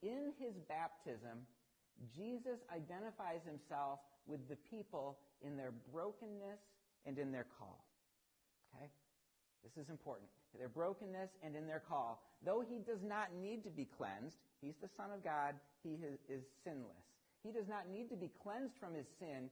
In 0.02 0.32
his 0.38 0.54
baptism, 0.68 1.46
Jesus 2.16 2.60
identifies 2.74 3.40
himself 3.44 4.00
with 4.26 4.48
the 4.48 4.56
people 4.70 5.18
in 5.42 5.56
their 5.56 5.72
brokenness 5.92 6.60
and 7.06 7.18
in 7.18 7.32
their 7.32 7.46
call. 7.58 7.84
Okay? 8.74 8.88
This 9.74 9.84
is 9.84 9.90
important. 9.90 10.28
Their 10.56 10.68
brokenness 10.68 11.30
and 11.42 11.54
in 11.54 11.66
their 11.66 11.82
call. 11.88 12.22
Though 12.44 12.64
he 12.66 12.78
does 12.78 13.02
not 13.02 13.28
need 13.40 13.64
to 13.64 13.70
be 13.70 13.86
cleansed, 13.96 14.38
He's 14.60 14.76
the 14.82 14.88
Son 14.96 15.10
of 15.14 15.22
God. 15.22 15.54
He 15.82 15.90
is 16.28 16.42
sinless. 16.64 17.06
He 17.44 17.52
does 17.52 17.68
not 17.68 17.88
need 17.90 18.08
to 18.10 18.16
be 18.16 18.30
cleansed 18.42 18.74
from 18.78 18.94
his 18.94 19.06
sin. 19.18 19.48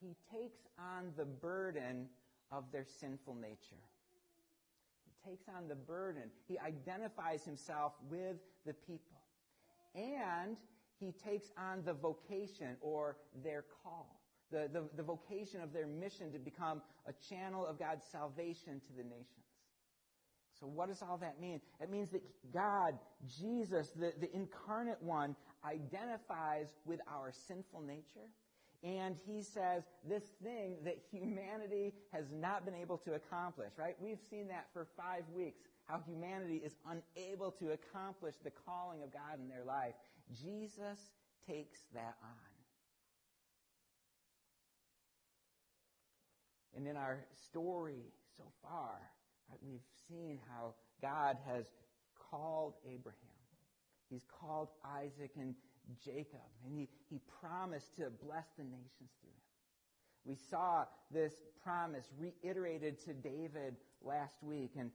He 0.00 0.14
takes 0.30 0.58
on 0.78 1.12
the 1.16 1.24
burden 1.24 2.06
of 2.52 2.64
their 2.72 2.84
sinful 2.84 3.34
nature. 3.34 3.80
He 5.04 5.30
takes 5.30 5.44
on 5.48 5.68
the 5.68 5.74
burden. 5.74 6.24
He 6.48 6.58
identifies 6.58 7.44
himself 7.44 7.92
with 8.10 8.36
the 8.66 8.74
people. 8.74 9.20
And 9.94 10.56
he 10.98 11.12
takes 11.12 11.48
on 11.56 11.82
the 11.84 11.94
vocation 11.94 12.76
or 12.82 13.16
their 13.42 13.64
call, 13.82 14.20
the, 14.52 14.68
the, 14.72 14.84
the 14.96 15.02
vocation 15.02 15.62
of 15.62 15.72
their 15.72 15.86
mission 15.86 16.30
to 16.32 16.38
become 16.38 16.82
a 17.06 17.12
channel 17.28 17.66
of 17.66 17.78
God's 17.78 18.04
salvation 18.04 18.80
to 18.86 18.92
the 18.96 19.02
nations. 19.02 19.49
So, 20.60 20.66
what 20.66 20.88
does 20.88 21.00
all 21.02 21.16
that 21.18 21.40
mean? 21.40 21.60
It 21.80 21.90
means 21.90 22.10
that 22.10 22.22
God, 22.52 22.98
Jesus, 23.26 23.88
the, 23.96 24.12
the 24.20 24.30
incarnate 24.34 25.02
one, 25.02 25.34
identifies 25.64 26.68
with 26.84 27.00
our 27.08 27.32
sinful 27.32 27.80
nature. 27.80 28.28
And 28.82 29.16
he 29.26 29.42
says 29.42 29.82
this 30.08 30.22
thing 30.42 30.76
that 30.84 30.98
humanity 31.10 31.92
has 32.12 32.24
not 32.32 32.64
been 32.64 32.74
able 32.74 32.98
to 32.98 33.14
accomplish, 33.14 33.72
right? 33.78 33.94
We've 34.00 34.20
seen 34.30 34.48
that 34.48 34.66
for 34.72 34.86
five 34.96 35.24
weeks, 35.34 35.60
how 35.84 36.02
humanity 36.06 36.62
is 36.64 36.76
unable 36.88 37.50
to 37.52 37.72
accomplish 37.72 38.34
the 38.42 38.50
calling 38.50 39.02
of 39.02 39.12
God 39.12 39.38
in 39.40 39.48
their 39.48 39.64
life. 39.64 39.94
Jesus 40.42 40.98
takes 41.46 41.80
that 41.94 42.16
on. 42.22 42.50
And 46.76 46.86
in 46.86 46.96
our 46.96 47.18
story 47.50 48.12
so 48.36 48.44
far, 48.62 49.00
We've 49.62 49.86
seen 50.08 50.38
how 50.48 50.74
God 51.02 51.36
has 51.46 51.64
called 52.30 52.74
Abraham. 52.84 53.16
He's 54.08 54.24
called 54.40 54.68
Isaac 54.84 55.30
and 55.38 55.54
Jacob, 56.04 56.46
and 56.64 56.78
he, 56.78 56.88
he 57.08 57.20
promised 57.40 57.96
to 57.96 58.10
bless 58.24 58.46
the 58.56 58.64
nations 58.64 59.10
through 59.20 59.30
him. 59.30 59.50
We 60.24 60.36
saw 60.50 60.84
this 61.10 61.32
promise 61.62 62.06
reiterated 62.18 62.98
to 63.04 63.12
David 63.14 63.76
last 64.02 64.42
week, 64.42 64.72
and 64.78 64.90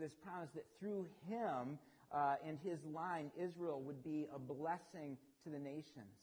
this 0.00 0.12
promise 0.22 0.50
that 0.54 0.64
through 0.78 1.06
him 1.28 1.78
uh, 2.12 2.36
and 2.46 2.58
his 2.62 2.78
line, 2.84 3.30
Israel 3.36 3.80
would 3.82 4.02
be 4.02 4.26
a 4.34 4.38
blessing 4.38 5.16
to 5.44 5.50
the 5.50 5.58
nations. 5.58 6.14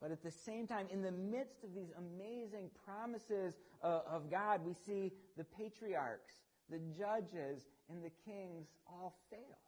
But 0.00 0.10
at 0.10 0.22
the 0.22 0.30
same 0.30 0.66
time, 0.66 0.86
in 0.92 1.02
the 1.02 1.12
midst 1.12 1.64
of 1.64 1.74
these 1.74 1.90
amazing 1.96 2.70
promises 2.84 3.54
uh, 3.82 4.00
of 4.10 4.30
God, 4.30 4.60
we 4.64 4.74
see 4.74 5.12
the 5.38 5.44
patriarchs, 5.44 6.34
the 6.70 6.80
judges, 6.98 7.62
and 7.88 8.02
the 8.02 8.10
kings 8.24 8.66
all 8.86 9.14
fail. 9.30 9.58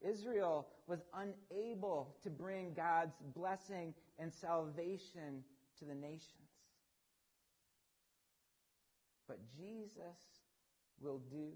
Israel 0.00 0.68
was 0.86 1.00
unable 1.14 2.16
to 2.22 2.30
bring 2.30 2.74
God's 2.74 3.14
blessing 3.34 3.94
and 4.18 4.32
salvation 4.32 5.44
to 5.78 5.84
the 5.84 5.94
nations. 5.94 6.22
But 9.28 9.38
Jesus 9.56 10.18
will 11.00 11.20
do 11.30 11.52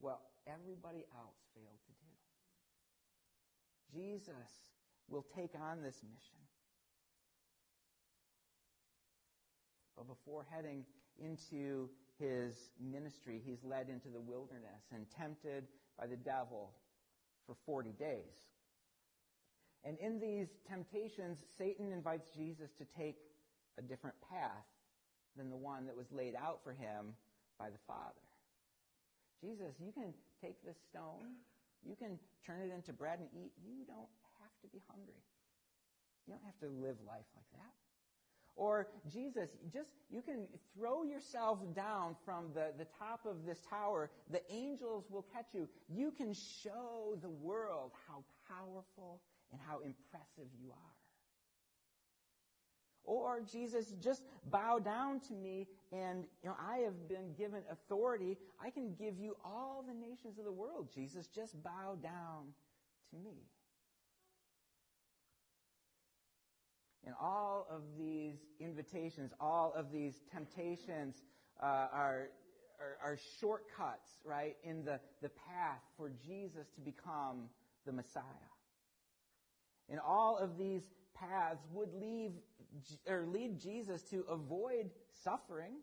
what 0.00 0.20
everybody 0.46 1.04
else 1.16 1.36
failed 1.54 1.80
to 1.86 1.92
do. 3.92 4.00
Jesus 4.00 4.34
will 5.08 5.24
take 5.34 5.54
on 5.60 5.82
this 5.82 6.02
mission. 6.02 6.38
But 9.96 10.08
before 10.08 10.44
heading 10.50 10.84
into 11.18 11.88
his 12.18 12.70
ministry, 12.80 13.40
he's 13.44 13.62
led 13.64 13.88
into 13.88 14.08
the 14.08 14.20
wilderness 14.20 14.84
and 14.92 15.06
tempted 15.10 15.64
by 15.98 16.06
the 16.06 16.16
devil 16.16 16.70
for 17.46 17.56
40 17.66 17.90
days. 17.98 18.44
And 19.84 19.98
in 19.98 20.18
these 20.18 20.48
temptations, 20.68 21.38
Satan 21.58 21.92
invites 21.92 22.28
Jesus 22.34 22.70
to 22.78 22.84
take 22.96 23.16
a 23.78 23.82
different 23.82 24.16
path 24.30 24.64
than 25.36 25.50
the 25.50 25.56
one 25.56 25.86
that 25.86 25.96
was 25.96 26.06
laid 26.12 26.34
out 26.34 26.60
for 26.62 26.72
him 26.72 27.12
by 27.58 27.68
the 27.68 27.82
Father. 27.86 28.24
Jesus, 29.42 29.74
you 29.78 29.92
can 29.92 30.14
take 30.40 30.56
this 30.64 30.76
stone, 30.88 31.36
you 31.84 31.96
can 31.96 32.18
turn 32.46 32.64
it 32.64 32.72
into 32.72 32.92
bread 32.92 33.20
and 33.20 33.28
eat. 33.36 33.52
You 33.60 33.84
don't 33.84 34.08
have 34.40 34.54
to 34.64 34.68
be 34.72 34.80
hungry. 34.88 35.20
You 36.24 36.32
don't 36.32 36.44
have 36.48 36.56
to 36.64 36.72
live 36.80 36.96
life 37.04 37.28
like 37.36 37.48
that. 37.60 37.74
Or 38.56 38.88
Jesus, 39.12 39.50
just 39.72 39.88
you 40.10 40.22
can 40.22 40.46
throw 40.76 41.02
yourself 41.02 41.58
down 41.74 42.14
from 42.24 42.50
the, 42.54 42.72
the 42.78 42.86
top 42.98 43.20
of 43.26 43.44
this 43.44 43.58
tower. 43.68 44.10
The 44.30 44.40
angels 44.50 45.06
will 45.10 45.26
catch 45.34 45.48
you. 45.52 45.68
You 45.88 46.12
can 46.12 46.32
show 46.32 47.16
the 47.20 47.30
world 47.30 47.90
how 48.06 48.22
powerful 48.48 49.20
and 49.50 49.60
how 49.66 49.78
impressive 49.78 50.50
you 50.62 50.70
are. 50.70 50.94
Or 53.04 53.40
Jesus, 53.40 53.92
just 54.02 54.22
bow 54.50 54.78
down 54.78 55.20
to 55.28 55.34
me 55.34 55.66
and 55.92 56.24
you 56.42 56.48
know 56.48 56.56
I 56.58 56.78
have 56.78 57.08
been 57.08 57.34
given 57.36 57.62
authority. 57.70 58.38
I 58.64 58.70
can 58.70 58.94
give 58.94 59.18
you 59.18 59.36
all 59.44 59.84
the 59.86 59.92
nations 59.92 60.38
of 60.38 60.44
the 60.44 60.52
world. 60.52 60.88
Jesus, 60.94 61.26
just 61.26 61.60
bow 61.62 61.96
down 62.02 62.54
to 63.10 63.16
me. 63.16 63.42
And 67.06 67.14
all 67.20 67.66
of 67.70 67.82
these 67.98 68.36
invitations, 68.60 69.32
all 69.40 69.74
of 69.76 69.92
these 69.92 70.14
temptations 70.32 71.22
uh, 71.62 71.66
are, 71.92 72.28
are, 72.80 72.96
are, 73.02 73.18
shortcuts, 73.40 74.08
right, 74.24 74.56
in 74.64 74.84
the, 74.84 74.98
the 75.20 75.28
path 75.28 75.82
for 75.96 76.10
Jesus 76.26 76.66
to 76.74 76.80
become 76.80 77.50
the 77.84 77.92
Messiah. 77.92 78.22
And 79.90 80.00
all 80.00 80.38
of 80.38 80.56
these 80.56 80.82
paths 81.14 81.62
would 81.72 81.92
leave, 81.94 82.32
or 83.06 83.26
lead 83.26 83.60
Jesus 83.60 84.02
to 84.10 84.24
avoid 84.30 84.90
suffering 85.22 85.74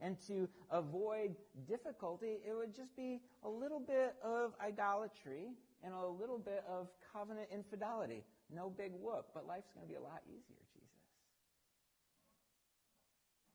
and 0.00 0.16
to 0.28 0.48
avoid 0.70 1.34
difficulty. 1.66 2.38
It 2.46 2.54
would 2.56 2.74
just 2.74 2.96
be 2.96 3.20
a 3.42 3.48
little 3.48 3.80
bit 3.80 4.14
of 4.22 4.52
idolatry 4.64 5.52
and 5.82 5.94
a 5.94 6.06
little 6.06 6.38
bit 6.38 6.64
of 6.68 6.88
covenant 7.12 7.48
infidelity. 7.52 8.24
No 8.52 8.70
big 8.70 8.92
whoop, 8.92 9.26
but 9.34 9.46
life's 9.46 9.70
going 9.74 9.86
to 9.86 9.90
be 9.90 9.96
a 9.96 10.02
lot 10.02 10.22
easier, 10.26 10.62
Jesus. 10.72 10.84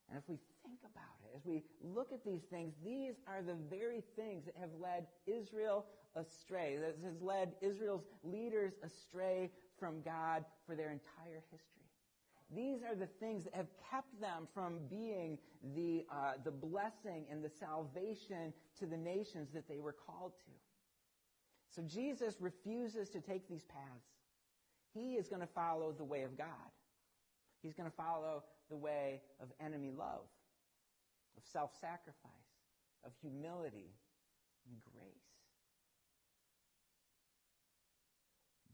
And 0.10 0.18
if 0.18 0.28
we 0.28 0.40
think 0.64 0.80
about 0.82 1.18
it, 1.24 1.38
as 1.38 1.46
we 1.46 1.64
look 1.84 2.12
at 2.12 2.26
these 2.26 2.42
things, 2.50 2.74
these 2.84 3.14
are 3.28 3.44
the 3.44 3.56
very 3.70 4.04
things 4.16 4.46
that 4.46 4.56
have 4.60 4.72
led 4.80 5.06
Israel 5.28 5.86
astray, 6.16 6.78
that 6.78 6.98
has 7.06 7.22
led 7.22 7.54
Israel's 7.62 8.06
leaders 8.24 8.74
astray 8.84 9.52
from 9.80 10.02
God 10.02 10.44
for 10.66 10.76
their 10.76 10.92
entire 10.92 11.44
history. 11.52 11.80
These 12.56 12.82
are 12.82 12.96
the 12.96 13.08
things 13.20 13.44
that 13.44 13.54
have 13.54 13.68
kept 13.92 14.20
them 14.20 14.48
from 14.54 14.80
being 14.90 15.38
the, 15.76 16.06
uh, 16.12 16.34
the 16.44 16.52
blessing 16.52 17.26
and 17.30 17.44
the 17.44 17.52
salvation 17.60 18.52
to 18.80 18.88
the 18.88 18.98
nations 18.98 19.50
that 19.54 19.68
they 19.68 19.78
were 19.78 19.94
called 19.94 20.34
to. 20.46 20.52
So 21.76 21.84
Jesus 21.84 22.36
refuses 22.40 23.10
to 23.10 23.22
take 23.22 23.48
these 23.48 23.64
paths. 23.66 24.19
He 24.94 25.16
is 25.16 25.28
going 25.28 25.42
to 25.42 25.54
follow 25.54 25.94
the 25.98 26.04
way 26.04 26.24
of 26.24 26.38
God. 26.38 26.72
He's 27.62 27.74
going 27.74 27.90
to 27.90 27.96
follow 27.96 28.44
the 28.70 28.78
way 28.78 29.22
of 29.42 29.50
enemy 29.64 29.92
love, 29.92 30.26
of 31.38 31.44
self 31.52 31.72
sacrifice, 31.80 32.32
of 33.06 33.12
humility 33.22 33.92
and 34.66 34.78
grace. 34.84 35.30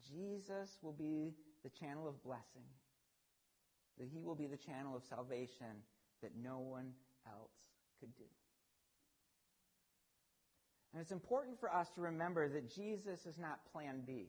Jesus 0.08 0.78
will 0.82 0.93
be 0.93 1.34
the 1.63 1.69
channel 1.69 2.08
of 2.08 2.21
blessing, 2.23 2.67
that 3.97 4.08
he 4.08 4.21
will 4.21 4.36
be 4.36 4.47
the 4.47 4.58
channel 4.58 4.95
of 4.95 5.04
salvation 5.04 5.82
that 6.21 6.32
no 6.41 6.60
one 6.60 6.91
else 7.28 7.51
could 7.99 8.15
do. 8.15 8.23
And 10.93 11.01
it's 11.01 11.12
important 11.12 11.60
for 11.60 11.73
us 11.73 11.89
to 11.95 12.01
remember 12.01 12.47
that 12.47 12.73
Jesus 12.73 13.25
is 13.25 13.38
not 13.38 13.60
plan 13.73 14.04
B. 14.06 14.28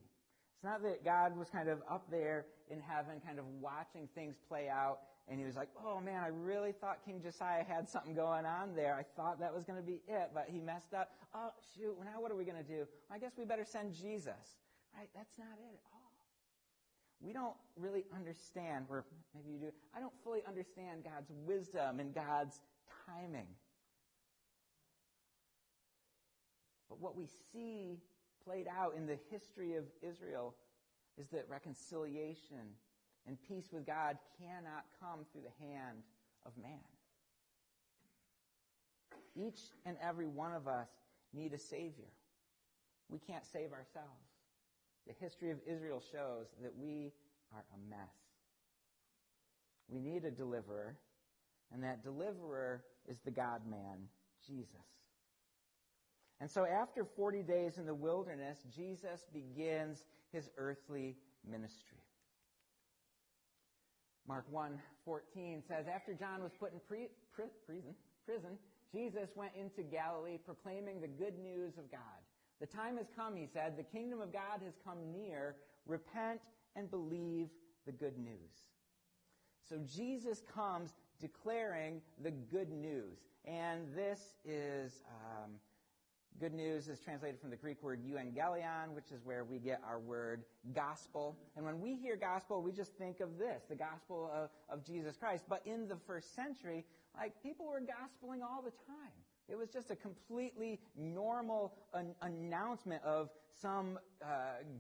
It's 0.57 0.65
not 0.65 0.83
that 0.83 1.05
God 1.05 1.37
was 1.37 1.51
kind 1.51 1.69
of 1.69 1.83
up 1.91 2.11
there 2.11 2.47
in 2.71 2.81
heaven, 2.81 3.21
kind 3.25 3.39
of 3.39 3.45
watching 3.61 4.09
things 4.15 4.37
play 4.49 4.69
out, 4.69 5.01
and 5.29 5.39
he 5.39 5.45
was 5.45 5.55
like, 5.55 5.69
oh 5.85 6.01
man, 6.01 6.23
I 6.25 6.29
really 6.29 6.73
thought 6.73 7.05
King 7.05 7.21
Josiah 7.23 7.63
had 7.63 7.89
something 7.89 8.15
going 8.15 8.47
on 8.47 8.75
there. 8.75 8.95
I 8.95 9.05
thought 9.21 9.39
that 9.41 9.55
was 9.55 9.65
going 9.65 9.79
to 9.79 9.85
be 9.85 10.01
it, 10.09 10.31
but 10.33 10.47
he 10.49 10.59
messed 10.59 10.95
up. 10.95 11.11
Oh, 11.35 11.51
shoot, 11.75 11.95
now 12.05 12.23
what 12.23 12.33
are 12.33 12.37
we 12.37 12.45
going 12.45 12.57
to 12.57 12.69
do? 12.69 12.87
I 13.11 13.19
guess 13.19 13.33
we 13.37 13.45
better 13.45 13.67
send 13.67 13.93
Jesus. 13.93 14.57
Right? 14.97 15.11
That's 15.15 15.37
not 15.39 15.59
it 15.59 15.75
at 15.75 15.81
all. 15.93 16.01
We 17.21 17.33
don't 17.35 17.57
really 17.77 18.05
understand, 18.15 18.87
or 18.89 19.05
maybe 19.35 19.51
you 19.51 19.59
do, 19.59 19.73
I 19.95 20.01
don't 20.01 20.15
fully 20.25 20.41
understand 20.49 21.05
God's 21.05 21.31
wisdom 21.45 22.01
and 22.01 22.15
God's 22.15 22.61
timing. 23.07 23.49
But 26.89 27.01
what 27.01 27.17
we 27.17 27.27
see 27.53 27.99
played 28.47 28.67
out 28.69 28.95
in 28.97 29.07
the 29.07 29.19
history 29.31 29.75
of 29.75 29.85
Israel 30.03 30.55
is 31.19 31.27
that 31.29 31.47
reconciliation 31.49 32.77
and 33.27 33.37
peace 33.49 33.69
with 33.73 33.85
God 33.85 34.17
cannot 34.39 34.85
come 35.01 35.27
through 35.33 35.43
the 35.43 35.67
hand 35.67 35.99
of 36.45 36.53
man. 36.57 36.79
Each 39.35 39.59
and 39.85 39.97
every 40.01 40.27
one 40.27 40.53
of 40.53 40.69
us 40.69 40.89
need 41.35 41.53
a 41.53 41.59
Savior. 41.59 42.13
We 43.09 43.19
can't 43.19 43.45
save 43.45 43.73
ourselves. 43.73 44.31
The 45.07 45.15
history 45.21 45.51
of 45.51 45.59
Israel 45.67 46.03
shows 46.13 46.47
that 46.63 46.73
we 46.77 47.13
are 47.53 47.65
a 47.75 47.91
mess. 47.91 48.15
We 49.89 50.01
need 50.01 50.25
a 50.25 50.31
deliverer, 50.31 50.97
and 51.73 51.83
that 51.85 52.03
deliverer 52.03 52.83
is 53.09 53.19
the 53.25 53.31
God 53.31 53.63
man, 53.69 54.09
Jesus. 54.47 54.69
And 56.41 56.51
so 56.51 56.67
after 56.67 57.05
40 57.05 57.43
days 57.43 57.79
in 57.79 57.87
the 57.87 57.95
wilderness, 57.95 58.59
Jesus 58.75 59.25
begins 59.33 60.05
his 60.33 60.51
earthly 60.59 61.17
ministry. 61.49 61.99
Mark 64.29 64.45
1:14 64.53 65.67
says, 65.67 65.87
After 65.87 66.13
John 66.13 66.43
was 66.43 66.53
put 66.59 66.73
in 66.73 66.81
pre- 66.81 67.09
prison, 67.33 67.95
prison, 68.25 68.59
Jesus 68.93 69.31
went 69.37 69.53
into 69.55 69.83
Galilee 69.83 70.39
proclaiming 70.45 71.01
the 71.01 71.09
good 71.09 71.39
news 71.39 71.79
of 71.79 71.91
God. 71.91 72.01
The 72.61 72.67
time 72.67 72.97
has 72.97 73.07
come, 73.15 73.37
he 73.37 73.47
said, 73.47 73.77
the 73.77 73.83
kingdom 73.83 74.21
of 74.21 74.33
God 74.33 74.61
has 74.65 74.75
come 74.85 75.13
near. 75.13 75.57
Repent 75.87 76.41
and 76.75 76.91
believe 76.91 77.49
the 77.85 77.93
good 77.93 78.19
news. 78.19 78.67
So 79.69 79.79
Jesus 79.87 80.43
comes 80.53 80.95
declaring 81.21 82.01
the 82.23 82.31
good 82.31 82.71
news. 82.71 83.19
And 83.45 83.87
this 83.95 84.37
is 84.45 85.03
um, 85.09 85.53
Good 86.39 86.53
news 86.53 86.89
is 86.89 87.01
translated 87.01 87.41
from 87.41 87.49
the 87.49 87.57
Greek 87.57 87.83
word 87.83 88.01
euangelion, 88.05 88.91
which 88.95 89.11
is 89.11 89.25
where 89.25 89.45
we 89.45 89.59
get 89.59 89.81
our 89.89 89.99
word 89.99 90.45
gospel. 90.75 91.35
And 91.57 91.65
when 91.65 91.81
we 91.81 91.97
hear 91.97 92.15
gospel, 92.15 92.61
we 92.61 92.73
just 92.73 92.93
think 92.99 93.21
of 93.21 93.39
this, 93.39 93.63
the 93.71 93.75
gospel 93.75 94.31
of, 94.35 94.51
of 94.69 94.85
Jesus 94.85 95.17
Christ. 95.17 95.45
But 95.49 95.63
in 95.65 95.89
the 95.89 95.97
first 96.07 96.35
century, 96.35 96.85
like 97.17 97.33
people 97.43 97.67
were 97.67 97.81
gospeling 97.81 98.43
all 98.43 98.61
the 98.61 98.71
time. 98.71 99.17
It 99.49 99.57
was 99.57 99.69
just 99.69 99.91
a 99.91 99.97
completely 99.97 100.81
normal 100.97 101.75
an- 101.95 102.15
announcement 102.23 103.03
of 103.05 103.31
some 103.61 103.99
uh, 104.23 104.27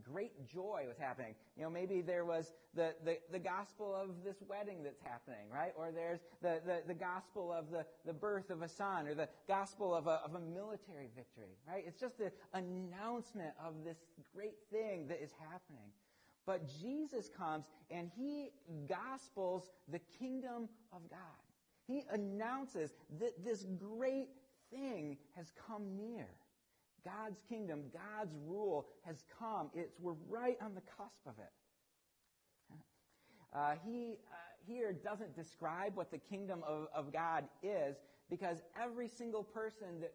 great 0.02 0.46
joy 0.46 0.84
was 0.86 0.98
happening. 0.98 1.34
You 1.56 1.62
know, 1.62 1.70
maybe 1.70 2.02
there 2.02 2.24
was 2.24 2.52
the, 2.74 2.94
the, 3.04 3.18
the 3.30 3.38
gospel 3.38 3.94
of 3.94 4.24
this 4.24 4.36
wedding 4.48 4.82
that's 4.82 5.00
happening, 5.00 5.48
right? 5.52 5.72
Or 5.76 5.90
there's 5.92 6.20
the, 6.42 6.60
the, 6.66 6.82
the 6.86 6.94
gospel 6.94 7.52
of 7.52 7.70
the, 7.70 7.86
the 8.04 8.12
birth 8.12 8.50
of 8.50 8.62
a 8.62 8.68
son, 8.68 9.06
or 9.06 9.14
the 9.14 9.28
gospel 9.48 9.94
of 9.94 10.08
a, 10.08 10.20
of 10.24 10.34
a 10.34 10.40
military 10.40 11.08
victory, 11.14 11.56
right? 11.68 11.84
It's 11.86 12.00
just 12.00 12.18
the 12.18 12.32
announcement 12.52 13.54
of 13.64 13.84
this 13.84 13.98
great 14.34 14.56
thing 14.70 15.06
that 15.08 15.22
is 15.22 15.30
happening. 15.38 15.90
But 16.44 16.62
Jesus 16.80 17.28
comes 17.28 17.64
and 17.90 18.10
he 18.16 18.50
gospels 18.88 19.70
the 19.88 20.00
kingdom 20.18 20.68
of 20.92 21.00
God. 21.10 21.18
He 21.86 22.02
announces 22.10 22.94
that 23.20 23.44
this 23.44 23.64
great 23.78 24.28
thing 24.72 25.16
has 25.36 25.52
come 25.66 25.96
near. 25.96 26.28
God's 27.04 27.40
kingdom, 27.48 27.84
God's 27.92 28.34
rule 28.46 28.86
has 29.02 29.24
come. 29.38 29.70
It's, 29.74 29.94
we're 30.00 30.16
right 30.28 30.56
on 30.60 30.74
the 30.74 30.80
cusp 30.80 31.26
of 31.26 31.34
it. 31.38 31.52
Uh, 33.54 33.74
he 33.84 34.18
uh, 34.30 34.36
here 34.66 34.92
doesn't 34.92 35.34
describe 35.34 35.96
what 35.96 36.10
the 36.10 36.18
kingdom 36.18 36.62
of, 36.66 36.88
of 36.94 37.12
God 37.12 37.44
is 37.62 37.96
because 38.28 38.62
every 38.80 39.08
single 39.08 39.44
person 39.44 40.00
that 40.00 40.12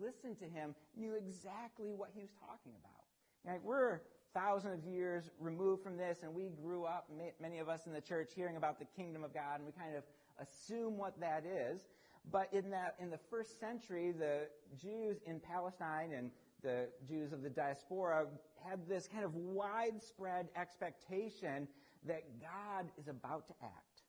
listened 0.00 0.38
to 0.38 0.46
him 0.46 0.74
knew 0.96 1.14
exactly 1.14 1.92
what 1.92 2.10
he 2.14 2.22
was 2.22 2.30
talking 2.40 2.72
about. 2.80 3.52
Right? 3.52 3.60
We're 3.62 4.00
thousands 4.32 4.84
of 4.86 4.90
years 4.90 5.30
removed 5.38 5.82
from 5.82 5.96
this, 5.96 6.20
and 6.22 6.34
we 6.34 6.50
grew 6.62 6.84
up, 6.84 7.10
many 7.40 7.58
of 7.58 7.68
us 7.68 7.86
in 7.86 7.92
the 7.92 8.00
church, 8.00 8.32
hearing 8.34 8.56
about 8.56 8.78
the 8.78 8.86
kingdom 8.96 9.24
of 9.24 9.34
God, 9.34 9.56
and 9.56 9.66
we 9.66 9.72
kind 9.72 9.96
of 9.96 10.04
assume 10.40 10.96
what 10.96 11.18
that 11.20 11.44
is. 11.44 11.88
But 12.30 12.48
in 12.52 12.70
that, 12.70 12.94
in 13.00 13.10
the 13.10 13.18
first 13.30 13.58
century, 13.58 14.12
the 14.12 14.48
Jews 14.80 15.18
in 15.26 15.40
Palestine 15.40 16.12
and 16.12 16.30
the 16.62 16.88
Jews 17.08 17.32
of 17.32 17.42
the 17.42 17.50
diaspora 17.50 18.26
had 18.68 18.86
this 18.88 19.08
kind 19.08 19.24
of 19.24 19.34
widespread 19.34 20.48
expectation 20.56 21.66
that 22.06 22.22
God 22.40 22.90
is 22.98 23.08
about 23.08 23.46
to 23.48 23.54
act. 23.62 24.02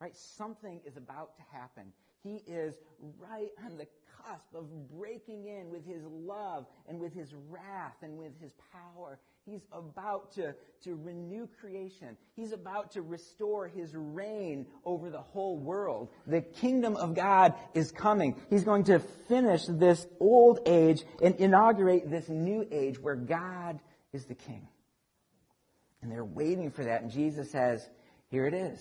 Right? 0.00 0.14
Something 0.14 0.80
is 0.84 0.96
about 0.96 1.36
to 1.36 1.42
happen. 1.52 1.92
He 2.22 2.42
is 2.46 2.74
right 3.18 3.50
on 3.64 3.76
the 3.76 3.86
cusp 4.24 4.54
of 4.54 4.66
breaking 4.90 5.46
in 5.46 5.70
with 5.70 5.86
his 5.86 6.02
love 6.04 6.66
and 6.88 6.98
with 6.98 7.14
his 7.14 7.34
wrath 7.48 7.96
and 8.02 8.18
with 8.18 8.38
his 8.40 8.52
power. 8.72 9.18
He's 9.48 9.64
about 9.72 10.32
to, 10.32 10.54
to 10.82 10.96
renew 10.96 11.46
creation. 11.60 12.16
He's 12.34 12.50
about 12.50 12.90
to 12.92 13.02
restore 13.02 13.68
his 13.68 13.94
reign 13.94 14.66
over 14.84 15.08
the 15.08 15.20
whole 15.20 15.56
world. 15.56 16.08
The 16.26 16.40
kingdom 16.40 16.96
of 16.96 17.14
God 17.14 17.54
is 17.72 17.92
coming. 17.92 18.40
He's 18.50 18.64
going 18.64 18.84
to 18.84 18.98
finish 19.28 19.62
this 19.68 20.04
old 20.18 20.60
age 20.66 21.04
and 21.22 21.36
inaugurate 21.36 22.10
this 22.10 22.28
new 22.28 22.66
age 22.72 22.98
where 22.98 23.14
God 23.14 23.78
is 24.12 24.24
the 24.24 24.34
king. 24.34 24.66
And 26.02 26.10
they're 26.10 26.24
waiting 26.24 26.72
for 26.72 26.84
that. 26.84 27.02
And 27.02 27.10
Jesus 27.10 27.50
says, 27.50 27.88
here 28.28 28.46
it 28.46 28.54
is. 28.54 28.80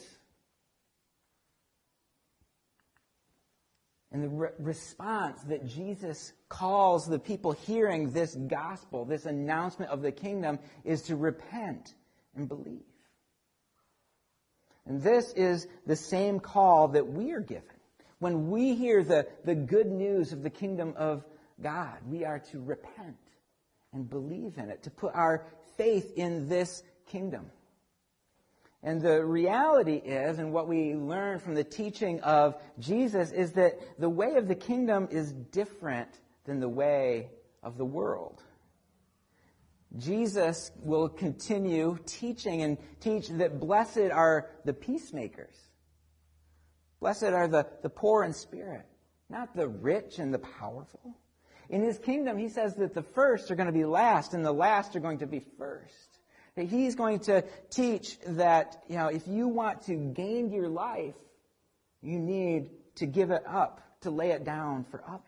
And 4.16 4.24
the 4.24 4.30
re- 4.30 4.50
response 4.60 5.42
that 5.50 5.68
Jesus 5.68 6.32
calls 6.48 7.06
the 7.06 7.20
people 7.20 7.52
hearing 7.52 8.14
this 8.14 8.34
gospel, 8.34 9.04
this 9.04 9.26
announcement 9.26 9.92
of 9.92 10.02
the 10.02 10.14
kingdom, 10.14 10.60
is 10.86 11.02
to 11.02 11.18
repent 11.18 11.94
and 12.34 12.48
believe. 12.48 12.86
And 14.86 15.02
this 15.02 15.34
is 15.34 15.68
the 15.86 15.98
same 15.98 16.40
call 16.40 16.88
that 16.88 17.06
we 17.06 17.34
are 17.34 17.42
given. 17.42 17.76
When 18.20 18.50
we 18.50 18.74
hear 18.74 19.04
the, 19.04 19.28
the 19.44 19.54
good 19.54 19.88
news 19.88 20.32
of 20.32 20.44
the 20.44 20.50
kingdom 20.50 20.94
of 20.96 21.26
God, 21.62 21.98
we 22.08 22.24
are 22.24 22.40
to 22.52 22.62
repent 22.62 23.18
and 23.92 24.10
believe 24.10 24.58
in 24.58 24.70
it, 24.70 24.84
to 24.84 24.92
put 24.92 25.14
our 25.14 25.46
faith 25.76 26.14
in 26.16 26.48
this 26.48 26.84
kingdom. 27.06 27.48
And 28.86 29.02
the 29.02 29.26
reality 29.26 29.96
is, 29.96 30.38
and 30.38 30.54
what 30.54 30.68
we 30.68 30.94
learn 30.94 31.40
from 31.40 31.56
the 31.56 31.64
teaching 31.64 32.20
of 32.22 32.56
Jesus, 32.78 33.32
is 33.32 33.54
that 33.54 34.00
the 34.00 34.08
way 34.08 34.36
of 34.36 34.48
the 34.48 34.54
kingdom 34.54 35.08
is 35.10 35.32
different 35.32 36.10
than 36.46 36.60
the 36.60 36.70
way 36.70 37.32
of 37.64 37.80
the 37.80 37.84
world. 37.84 38.44
Jesus 39.98 40.72
will 40.84 41.10
continue 41.10 41.98
teaching 42.06 42.62
and 42.62 42.78
teach 43.00 43.28
that 43.30 43.60
blessed 43.60 44.12
are 44.14 44.52
the 44.66 44.74
peacemakers. 44.74 45.56
Blessed 47.00 47.24
are 47.24 47.48
the, 47.48 47.66
the 47.82 47.90
poor 47.90 48.24
in 48.24 48.34
spirit, 48.34 48.86
not 49.32 49.56
the 49.56 49.68
rich 49.68 50.20
and 50.20 50.32
the 50.32 50.40
powerful. 50.40 51.18
In 51.70 51.82
his 51.82 51.98
kingdom, 51.98 52.38
he 52.38 52.50
says 52.50 52.76
that 52.76 52.94
the 52.94 53.02
first 53.02 53.50
are 53.50 53.56
going 53.56 53.66
to 53.66 53.74
be 53.74 53.86
last 53.86 54.36
and 54.36 54.46
the 54.46 54.52
last 54.52 54.96
are 54.96 55.00
going 55.00 55.18
to 55.20 55.28
be 55.28 55.40
first. 55.58 56.15
He's 56.56 56.96
going 56.96 57.20
to 57.22 57.44
teach 57.70 58.18
that, 58.28 58.84
you 58.88 58.96
know, 58.96 59.08
if 59.08 59.28
you 59.28 59.48
want 59.48 59.82
to 59.88 59.96
gain 59.96 60.52
your 60.52 60.70
life, 60.70 61.16
you 62.02 62.18
need 62.18 62.70
to 62.96 63.06
give 63.06 63.32
it 63.32 63.44
up, 63.46 63.82
to 64.02 64.10
lay 64.10 64.32
it 64.32 64.46
down 64.46 64.86
for 64.86 65.04
others. 65.06 65.22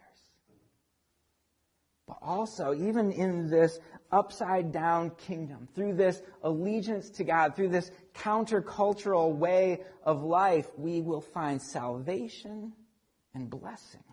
But 2.08 2.20
also, 2.22 2.74
even 2.74 3.12
in 3.12 3.50
this 3.50 3.78
upside 4.10 4.72
down 4.72 5.10
kingdom, 5.12 5.68
through 5.76 5.96
this 5.96 6.22
allegiance 6.44 7.10
to 7.10 7.26
God, 7.26 7.56
through 7.56 7.70
this 7.70 7.92
countercultural 8.16 9.36
way 9.36 9.82
of 10.04 10.24
life, 10.24 10.68
we 10.78 11.02
will 11.02 11.20
find 11.20 11.62
salvation 11.62 12.72
and 13.34 13.50
blessing. 13.50 14.04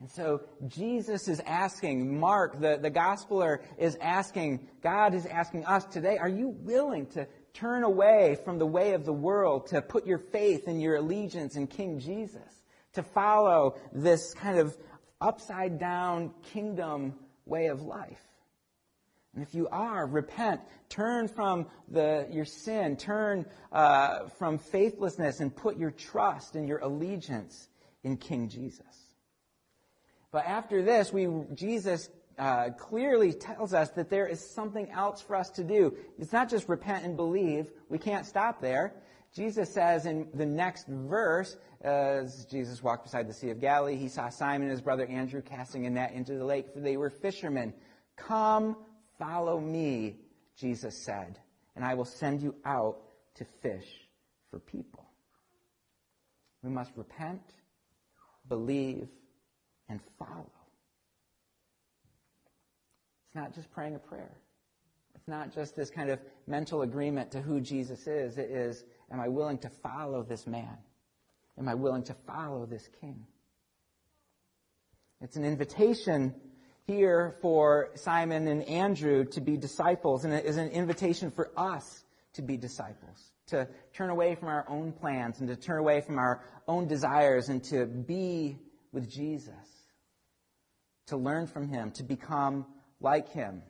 And 0.00 0.10
so 0.10 0.42
Jesus 0.66 1.28
is 1.28 1.40
asking, 1.46 2.18
Mark, 2.18 2.60
the, 2.60 2.78
the 2.80 2.90
gospeler, 2.90 3.60
is 3.78 3.96
asking, 4.00 4.68
God 4.82 5.14
is 5.14 5.24
asking 5.24 5.64
us 5.66 5.84
today, 5.84 6.18
are 6.18 6.28
you 6.28 6.48
willing 6.48 7.06
to 7.08 7.26
turn 7.52 7.84
away 7.84 8.36
from 8.44 8.58
the 8.58 8.66
way 8.66 8.94
of 8.94 9.04
the 9.04 9.12
world, 9.12 9.68
to 9.68 9.80
put 9.80 10.06
your 10.06 10.18
faith 10.18 10.66
and 10.66 10.82
your 10.82 10.96
allegiance 10.96 11.56
in 11.56 11.68
King 11.68 12.00
Jesus, 12.00 12.62
to 12.94 13.02
follow 13.02 13.76
this 13.92 14.34
kind 14.34 14.58
of 14.58 14.76
upside 15.20 15.78
down 15.78 16.32
kingdom 16.42 17.14
way 17.46 17.66
of 17.66 17.82
life? 17.82 18.20
And 19.34 19.42
if 19.42 19.54
you 19.54 19.68
are, 19.68 20.06
repent. 20.06 20.60
Turn 20.88 21.28
from 21.28 21.66
the, 21.88 22.26
your 22.30 22.44
sin. 22.44 22.96
Turn 22.96 23.46
uh, 23.72 24.28
from 24.38 24.58
faithlessness 24.58 25.40
and 25.40 25.54
put 25.54 25.76
your 25.76 25.90
trust 25.90 26.54
and 26.54 26.68
your 26.68 26.78
allegiance 26.78 27.68
in 28.04 28.16
King 28.16 28.48
Jesus. 28.48 29.03
But 30.34 30.46
after 30.46 30.82
this, 30.82 31.12
we, 31.12 31.28
Jesus 31.54 32.10
uh, 32.40 32.70
clearly 32.76 33.32
tells 33.32 33.72
us 33.72 33.90
that 33.90 34.10
there 34.10 34.26
is 34.26 34.40
something 34.40 34.90
else 34.90 35.22
for 35.22 35.36
us 35.36 35.48
to 35.50 35.62
do. 35.62 35.96
It's 36.18 36.32
not 36.32 36.50
just 36.50 36.68
repent 36.68 37.04
and 37.04 37.16
believe. 37.16 37.70
We 37.88 37.98
can't 37.98 38.26
stop 38.26 38.60
there. 38.60 38.94
Jesus 39.32 39.72
says 39.72 40.06
in 40.06 40.26
the 40.34 40.44
next 40.44 40.88
verse, 40.88 41.56
as 41.82 42.46
Jesus 42.46 42.82
walked 42.82 43.04
beside 43.04 43.28
the 43.28 43.32
Sea 43.32 43.50
of 43.50 43.60
Galilee, 43.60 43.94
he 43.94 44.08
saw 44.08 44.28
Simon 44.28 44.62
and 44.62 44.72
his 44.72 44.80
brother 44.80 45.06
Andrew 45.06 45.40
casting 45.40 45.86
a 45.86 45.90
net 45.90 46.10
into 46.14 46.34
the 46.34 46.44
lake, 46.44 46.66
for 46.74 46.80
they 46.80 46.96
were 46.96 47.10
fishermen. 47.10 47.72
Come, 48.16 48.76
follow 49.20 49.60
me, 49.60 50.16
Jesus 50.58 51.00
said, 51.04 51.38
and 51.76 51.84
I 51.84 51.94
will 51.94 52.04
send 52.04 52.42
you 52.42 52.56
out 52.64 52.98
to 53.36 53.44
fish 53.62 53.86
for 54.50 54.58
people. 54.58 55.06
We 56.64 56.70
must 56.70 56.90
repent, 56.96 57.54
believe, 58.48 59.06
and 59.88 60.00
follow. 60.18 60.50
It's 63.26 63.34
not 63.34 63.54
just 63.54 63.70
praying 63.72 63.96
a 63.96 63.98
prayer. 63.98 64.36
It's 65.14 65.28
not 65.28 65.52
just 65.54 65.74
this 65.74 65.90
kind 65.90 66.10
of 66.10 66.20
mental 66.46 66.82
agreement 66.82 67.32
to 67.32 67.40
who 67.40 67.60
Jesus 67.60 68.06
is. 68.06 68.38
It 68.38 68.50
is, 68.50 68.84
am 69.10 69.20
I 69.20 69.28
willing 69.28 69.58
to 69.58 69.68
follow 69.68 70.22
this 70.22 70.46
man? 70.46 70.76
Am 71.58 71.68
I 71.68 71.74
willing 71.74 72.02
to 72.04 72.14
follow 72.26 72.66
this 72.66 72.88
king? 73.00 73.26
It's 75.20 75.36
an 75.36 75.44
invitation 75.44 76.34
here 76.86 77.36
for 77.40 77.90
Simon 77.94 78.46
and 78.48 78.62
Andrew 78.64 79.24
to 79.24 79.40
be 79.40 79.56
disciples, 79.56 80.24
and 80.24 80.34
it 80.34 80.44
is 80.44 80.56
an 80.56 80.68
invitation 80.68 81.30
for 81.30 81.50
us 81.56 82.04
to 82.34 82.42
be 82.42 82.56
disciples, 82.56 83.32
to 83.46 83.66
turn 83.94 84.10
away 84.10 84.34
from 84.34 84.48
our 84.48 84.64
own 84.68 84.92
plans 84.92 85.40
and 85.40 85.48
to 85.48 85.56
turn 85.56 85.78
away 85.78 86.00
from 86.00 86.18
our 86.18 86.44
own 86.68 86.86
desires 86.86 87.48
and 87.48 87.64
to 87.64 87.86
be 87.86 88.58
with 88.92 89.08
Jesus 89.10 89.73
to 91.06 91.16
learn 91.16 91.46
from 91.46 91.68
him, 91.68 91.90
to 91.92 92.02
become 92.02 92.66
like 93.00 93.28
him, 93.30 93.62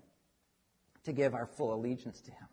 to 1.05 1.13
give 1.13 1.35
our 1.35 1.47
full 1.47 1.75
allegiance 1.75 2.21
to 2.23 2.31
him. 2.31 2.49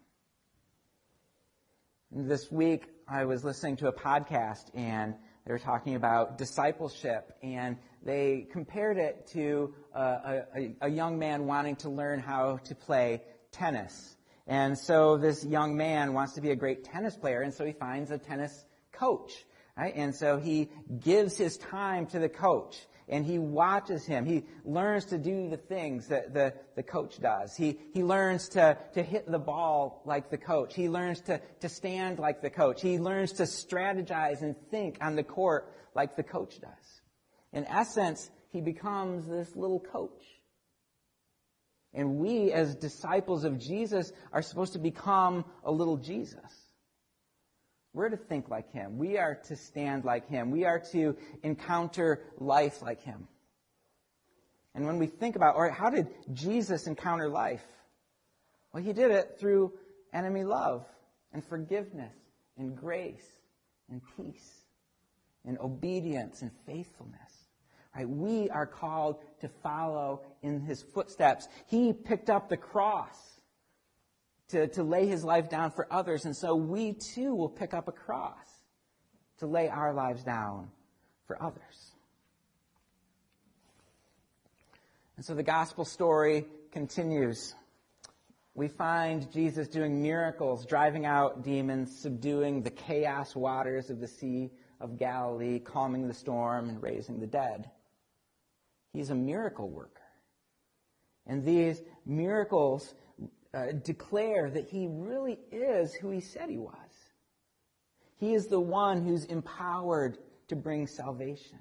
And 2.14 2.30
this 2.30 2.52
week, 2.52 2.88
I 3.08 3.26
was 3.26 3.44
listening 3.44 3.78
to 3.78 3.88
a 3.88 3.94
podcast 3.94 4.66
and 4.74 5.16
they 5.46 5.52
were 5.52 5.60
talking 5.60 5.96
about 5.96 6.38
discipleship 6.38 7.32
and 7.42 7.78
they 8.04 8.48
compared 8.52 8.98
it 8.98 9.28
to 9.34 9.74
a, 9.94 10.74
a, 10.82 10.90
young 10.90 11.20
man 11.20 11.46
wanting 11.46 11.78
to 11.78 11.90
learn 11.90 12.20
how 12.20 12.58
to 12.66 12.76
play 12.76 13.22
tennis. 13.52 14.16
And 14.48 14.78
so 14.78 15.18
this 15.18 15.46
young 15.46 15.78
man 15.78 16.14
wants 16.14 16.34
to 16.34 16.42
be 16.42 16.52
a 16.52 16.56
great 16.56 16.84
tennis 16.84 17.16
player 17.16 17.42
and 17.42 17.54
so 17.54 17.66
he 17.66 17.74
finds 17.74 18.12
a 18.12 18.18
tennis 18.18 18.66
coach. 18.92 19.32
Right? 19.78 19.94
And 19.96 20.14
so 20.14 20.38
he 20.38 20.70
gives 21.00 21.38
his 21.38 21.58
time 21.58 22.08
to 22.08 22.20
the 22.20 22.30
coach 22.30 22.78
and 23.08 23.26
he 23.26 23.40
watches 23.40 24.06
him. 24.06 24.26
He 24.26 24.44
learns 24.64 25.06
to 25.06 25.18
do 25.18 25.50
the 25.50 25.58
things 25.58 26.08
that 26.08 26.34
the, 26.34 26.54
the 26.76 26.84
coach 26.84 27.20
does. 27.20 27.56
He, 27.56 27.78
he 27.94 28.04
learns 28.04 28.50
to, 28.50 28.78
to 28.94 29.04
hit 29.04 29.30
the 29.30 29.40
ball 29.40 30.02
like 30.06 30.30
the 30.30 30.38
coach. 30.38 30.76
He 30.76 30.90
learns 30.90 31.22
to, 31.22 31.42
to 31.60 31.70
stand 31.70 32.20
like 32.20 32.42
the 32.42 32.50
coach. 32.50 32.82
He 32.82 33.00
learns 33.00 33.34
to 33.34 33.44
strategize 33.44 34.42
and 34.42 34.56
think 34.70 34.98
on 35.02 35.16
the 35.16 35.24
court 35.24 35.74
like 35.94 36.16
the 36.16 36.24
coach 36.24 36.60
does. 36.62 37.02
In 37.54 37.66
essence, 37.66 38.30
he 38.50 38.62
becomes 38.62 39.28
this 39.28 39.56
little 39.56 39.80
coach. 39.80 40.24
And 41.94 42.18
we, 42.18 42.52
as 42.52 42.76
disciples 42.76 43.44
of 43.44 43.60
Jesus, 43.60 44.14
are 44.32 44.42
supposed 44.42 44.74
to 44.74 44.80
become 44.80 45.44
a 45.64 45.72
little 45.72 45.98
Jesus. 45.98 46.71
We're 47.94 48.10
to 48.10 48.18
think 48.18 48.50
like 48.50 48.72
him. 48.72 48.98
We 48.98 49.18
are 49.18 49.36
to 49.48 49.56
stand 49.56 50.06
like 50.06 50.30
him. 50.30 50.52
We 50.52 50.66
are 50.66 50.80
to 50.92 51.18
encounter 51.44 52.24
life 52.38 52.82
like 52.82 53.02
him. 53.02 53.28
And 54.74 54.86
when 54.86 54.98
we 54.98 55.08
think 55.08 55.36
about, 55.36 55.56
all 55.56 55.64
right, 55.64 55.74
how 55.74 55.90
did 55.90 56.08
Jesus 56.34 56.88
encounter 56.88 57.28
life? 57.28 57.66
Well, 58.72 58.82
he 58.82 58.94
did 58.94 59.12
it 59.12 59.36
through 59.40 59.74
enemy 60.14 60.46
love 60.46 60.86
and 61.34 61.44
forgiveness 61.44 62.16
and 62.58 62.78
grace 62.78 63.28
and 63.90 64.02
peace 64.16 64.64
and 65.46 65.58
obedience 65.60 66.42
and 66.42 66.52
faithfulness. 66.66 67.20
Right? 67.94 68.08
We 68.08 68.50
are 68.50 68.66
called 68.66 69.18
to 69.42 69.50
follow 69.62 70.22
in 70.42 70.62
his 70.62 70.82
footsteps. 70.82 71.50
He 71.68 71.92
picked 71.92 72.30
up 72.30 72.48
the 72.48 72.56
cross 72.56 73.31
to, 74.52 74.68
to 74.68 74.84
lay 74.84 75.08
his 75.08 75.24
life 75.24 75.50
down 75.50 75.72
for 75.72 75.88
others, 75.92 76.26
and 76.26 76.36
so 76.36 76.56
we 76.56 76.94
too 76.94 77.36
will 77.36 77.50
pick 77.50 77.74
up 77.74 77.88
a 77.88 77.92
cross 77.92 78.48
to 79.40 79.48
lay 79.48 79.68
our 79.68 79.94
lives 79.94 80.24
down 80.24 80.70
for 81.28 81.42
others. 81.42 81.92
And 85.18 85.26
so 85.26 85.34
the 85.36 85.44
gospel 85.44 85.86
story 85.86 86.46
continues. 86.72 87.54
We 88.54 88.68
find 88.68 89.32
Jesus 89.32 89.68
doing 89.68 90.02
miracles, 90.02 90.66
driving 90.66 91.06
out 91.06 91.44
demons, 91.44 92.00
subduing 92.02 92.64
the 92.64 92.72
chaos 92.72 93.36
waters 93.36 93.90
of 93.90 94.00
the 94.00 94.08
Sea 94.08 94.50
of 94.80 94.98
Galilee, 94.98 95.60
calming 95.60 96.08
the 96.08 96.14
storm, 96.14 96.70
and 96.70 96.82
raising 96.82 97.20
the 97.20 97.28
dead. 97.28 97.70
He's 98.94 99.10
a 99.10 99.16
miracle 99.16 99.70
worker. 99.70 100.02
And 101.28 101.46
these 101.46 101.82
miracles 102.06 102.94
uh, 103.54 103.72
declare 103.84 104.50
that 104.50 104.70
he 104.70 104.88
really 104.90 105.40
is 105.52 105.94
who 105.94 106.10
he 106.10 106.22
said 106.22 106.50
he 106.50 106.58
was. 106.58 106.74
He 108.18 108.34
is 108.34 108.48
the 108.48 108.60
one 108.60 109.06
who's 109.06 109.26
empowered 109.26 110.18
to 110.48 110.56
bring 110.56 110.88
salvation. 110.88 111.58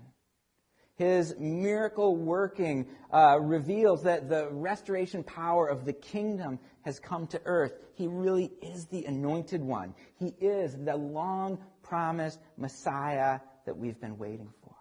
His 0.97 1.35
miracle 1.39 2.15
working 2.15 2.87
uh, 3.11 3.41
reveals 3.41 4.03
that 4.03 4.29
the 4.29 4.51
restoration 4.51 5.25
power 5.25 5.67
of 5.67 5.87
the 5.87 5.95
kingdom 5.95 6.59
has 6.83 7.01
come 7.01 7.27
to 7.29 7.41
earth. 7.47 7.73
He 7.95 8.07
really 8.07 8.53
is 8.61 8.85
the 8.85 9.07
anointed 9.07 9.63
one. 9.63 9.95
He 10.19 10.35
is 10.41 10.77
the 10.77 10.97
long 10.97 11.59
promised 11.83 12.39
Messiah 12.59 13.41
that 13.65 13.77
we've 13.77 13.99
been 13.99 14.19
waiting 14.19 14.53
for. 14.63 14.75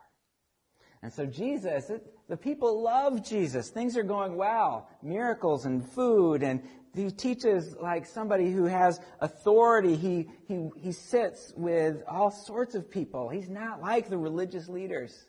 And 1.01 1.13
so 1.13 1.25
Jesus, 1.25 1.89
it, 1.89 2.05
the 2.27 2.35
people 2.35 2.81
love 2.81 3.23
Jesus. 3.23 3.69
Things 3.69 3.95
are 3.95 4.03
going 4.03 4.35
well. 4.35 4.89
Miracles 5.01 5.65
and 5.65 5.87
food 5.89 6.43
and 6.43 6.61
he 6.95 7.11
teaches 7.11 7.75
like 7.75 8.05
somebody 8.05 8.51
who 8.51 8.65
has 8.65 8.99
authority. 9.19 9.95
He, 9.95 10.27
he, 10.47 10.69
he 10.77 10.91
sits 10.91 11.53
with 11.55 12.03
all 12.07 12.31
sorts 12.31 12.75
of 12.75 12.89
people. 12.89 13.29
He's 13.29 13.49
not 13.49 13.81
like 13.81 14.09
the 14.09 14.17
religious 14.17 14.67
leaders. 14.67 15.25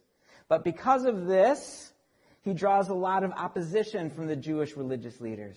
But 0.49 0.65
because 0.65 1.05
of 1.05 1.27
this, 1.27 1.93
he 2.43 2.55
draws 2.55 2.89
a 2.89 2.95
lot 2.95 3.25
of 3.25 3.33
opposition 3.33 4.11
from 4.11 4.27
the 4.27 4.37
Jewish 4.37 4.77
religious 4.77 5.21
leaders. 5.21 5.57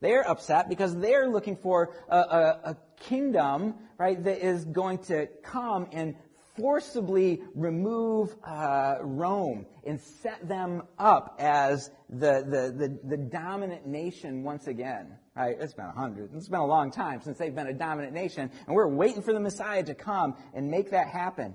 They're 0.00 0.28
upset 0.28 0.68
because 0.68 0.96
they're 0.96 1.28
looking 1.28 1.56
for 1.56 1.94
a, 2.08 2.16
a, 2.16 2.60
a 2.64 2.76
kingdom, 3.00 3.74
right, 3.98 4.22
that 4.22 4.44
is 4.44 4.64
going 4.64 4.98
to 5.04 5.28
come 5.42 5.88
and 5.92 6.14
forcibly 6.56 7.42
remove 7.54 8.34
uh, 8.44 8.96
Rome 9.00 9.66
and 9.84 10.00
set 10.00 10.46
them 10.46 10.82
up 10.98 11.36
as 11.38 11.90
the, 12.08 12.44
the, 12.46 12.74
the, 12.76 12.98
the, 13.08 13.16
dominant 13.16 13.86
nation 13.86 14.44
once 14.44 14.66
again. 14.66 15.16
Right? 15.36 15.56
It's 15.58 15.74
been 15.74 15.86
a 15.86 15.92
hundred. 15.92 16.30
It's 16.34 16.48
been 16.48 16.60
a 16.60 16.66
long 16.66 16.92
time 16.92 17.20
since 17.20 17.38
they've 17.38 17.54
been 17.54 17.66
a 17.66 17.72
dominant 17.72 18.12
nation, 18.12 18.50
and 18.66 18.76
we're 18.76 18.86
waiting 18.86 19.22
for 19.22 19.32
the 19.32 19.40
Messiah 19.40 19.82
to 19.82 19.94
come 19.94 20.36
and 20.54 20.70
make 20.70 20.90
that 20.90 21.08
happen. 21.08 21.54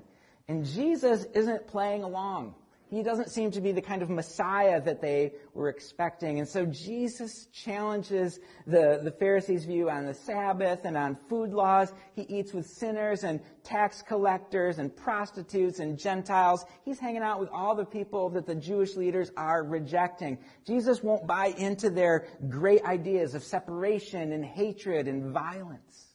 And 0.50 0.66
Jesus 0.66 1.26
isn't 1.34 1.68
playing 1.68 2.04
along. 2.04 2.56
He 2.90 3.04
doesn't 3.04 3.30
seem 3.30 3.52
to 3.52 3.62
be 3.62 3.72
the 3.72 3.84
kind 3.84 4.02
of 4.02 4.10
Messiah 4.10 4.82
that 4.82 5.00
they 5.00 5.34
were 5.54 5.70
expecting. 5.70 6.40
And 6.40 6.48
so 6.48 6.66
Jesus 6.66 7.46
challenges 7.54 8.40
the, 8.66 9.00
the 9.04 9.12
Pharisees' 9.12 9.66
view 9.66 9.92
on 9.92 10.08
the 10.08 10.14
Sabbath 10.16 10.86
and 10.86 10.98
on 10.98 11.16
food 11.30 11.52
laws. 11.52 11.94
He 12.16 12.24
eats 12.24 12.52
with 12.52 12.66
sinners 12.66 13.24
and 13.24 13.42
tax 13.64 14.02
collectors 14.02 14.80
and 14.80 14.96
prostitutes 14.96 15.78
and 15.78 16.00
Gentiles. 16.00 16.66
He's 16.84 16.98
hanging 16.98 17.22
out 17.22 17.40
with 17.40 17.50
all 17.50 17.76
the 17.76 17.86
people 17.86 18.28
that 18.32 18.48
the 18.48 18.56
Jewish 18.56 18.96
leaders 18.96 19.32
are 19.38 19.64
rejecting. 19.64 20.40
Jesus 20.66 21.04
won't 21.04 21.28
buy 21.28 21.54
into 21.60 21.92
their 21.92 22.26
great 22.50 22.84
ideas 22.86 23.36
of 23.36 23.44
separation 23.44 24.32
and 24.32 24.44
hatred 24.44 25.08
and 25.08 25.32
violence. 25.32 26.08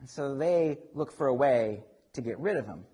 And 0.00 0.10
so 0.10 0.34
they 0.34 0.78
look 0.94 1.12
for 1.12 1.28
a 1.28 1.34
way 1.34 1.84
to 2.14 2.20
get 2.20 2.40
rid 2.40 2.56
of 2.56 2.66
him. 2.66 2.84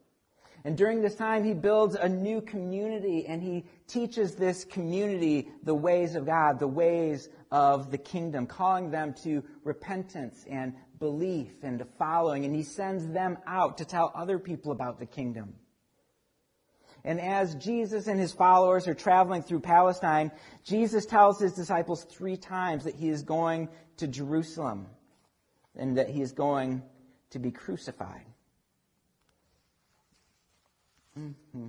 And 0.64 0.76
during 0.76 1.00
this 1.00 1.14
time, 1.14 1.44
he 1.44 1.54
builds 1.54 1.94
a 1.94 2.08
new 2.08 2.42
community 2.42 3.26
and 3.26 3.42
he 3.42 3.64
teaches 3.86 4.34
this 4.34 4.64
community 4.64 5.48
the 5.62 5.74
ways 5.74 6.14
of 6.14 6.26
God, 6.26 6.58
the 6.58 6.68
ways 6.68 7.28
of 7.50 7.90
the 7.90 7.98
kingdom, 7.98 8.46
calling 8.46 8.90
them 8.90 9.14
to 9.24 9.42
repentance 9.64 10.44
and 10.50 10.74
belief 10.98 11.52
and 11.62 11.78
to 11.78 11.86
following. 11.98 12.44
And 12.44 12.54
he 12.54 12.62
sends 12.62 13.06
them 13.08 13.38
out 13.46 13.78
to 13.78 13.86
tell 13.86 14.12
other 14.14 14.38
people 14.38 14.70
about 14.72 14.98
the 14.98 15.06
kingdom. 15.06 15.54
And 17.04 17.18
as 17.18 17.54
Jesus 17.54 18.06
and 18.06 18.20
his 18.20 18.32
followers 18.32 18.86
are 18.86 18.94
traveling 18.94 19.42
through 19.42 19.60
Palestine, 19.60 20.30
Jesus 20.64 21.06
tells 21.06 21.40
his 21.40 21.54
disciples 21.54 22.04
three 22.04 22.36
times 22.36 22.84
that 22.84 22.94
he 22.94 23.08
is 23.08 23.22
going 23.22 23.70
to 23.96 24.06
Jerusalem 24.06 24.86
and 25.74 25.96
that 25.96 26.10
he 26.10 26.20
is 26.20 26.32
going 26.32 26.82
to 27.30 27.38
be 27.38 27.50
crucified. 27.50 28.26
Mm-hmm. 31.18 31.66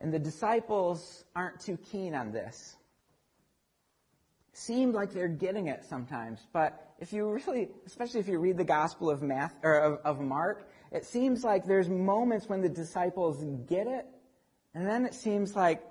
And 0.00 0.12
the 0.12 0.18
disciples 0.18 1.24
aren't 1.34 1.60
too 1.60 1.78
keen 1.90 2.14
on 2.14 2.32
this. 2.32 2.76
Seemed 4.52 4.94
like 4.94 5.12
they're 5.12 5.28
getting 5.28 5.68
it 5.68 5.84
sometimes, 5.88 6.40
but 6.52 6.94
if 6.98 7.12
you 7.12 7.28
really, 7.30 7.68
especially 7.86 8.20
if 8.20 8.28
you 8.28 8.38
read 8.38 8.56
the 8.56 8.64
Gospel 8.64 9.10
of 9.10 9.22
Math 9.22 9.54
or 9.62 9.78
of, 9.78 9.98
of 10.04 10.20
Mark, 10.20 10.68
it 10.90 11.06
seems 11.06 11.42
like 11.42 11.64
there's 11.64 11.88
moments 11.88 12.48
when 12.48 12.60
the 12.60 12.68
disciples 12.68 13.42
get 13.66 13.86
it, 13.86 14.06
and 14.74 14.86
then 14.86 15.06
it 15.06 15.14
seems 15.14 15.56
like 15.56 15.82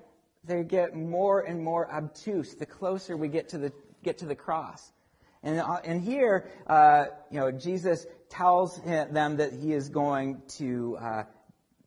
they 0.44 0.62
get 0.62 0.94
more 0.94 1.40
and 1.40 1.62
more 1.62 1.92
obtuse 1.92 2.54
the 2.54 2.66
closer 2.66 3.16
we 3.16 3.28
get 3.28 3.48
to 3.50 3.58
the 3.58 3.72
get 4.02 4.18
to 4.18 4.26
the 4.26 4.34
cross. 4.34 4.92
And, 5.42 5.58
uh, 5.58 5.80
and 5.84 6.00
here, 6.00 6.48
uh, 6.66 7.06
you 7.30 7.40
know, 7.40 7.50
Jesus 7.50 8.06
tells 8.32 8.80
them 8.80 9.36
that 9.36 9.52
he 9.52 9.74
is 9.74 9.90
going 9.90 10.40
to 10.48 10.96
uh, 10.98 11.24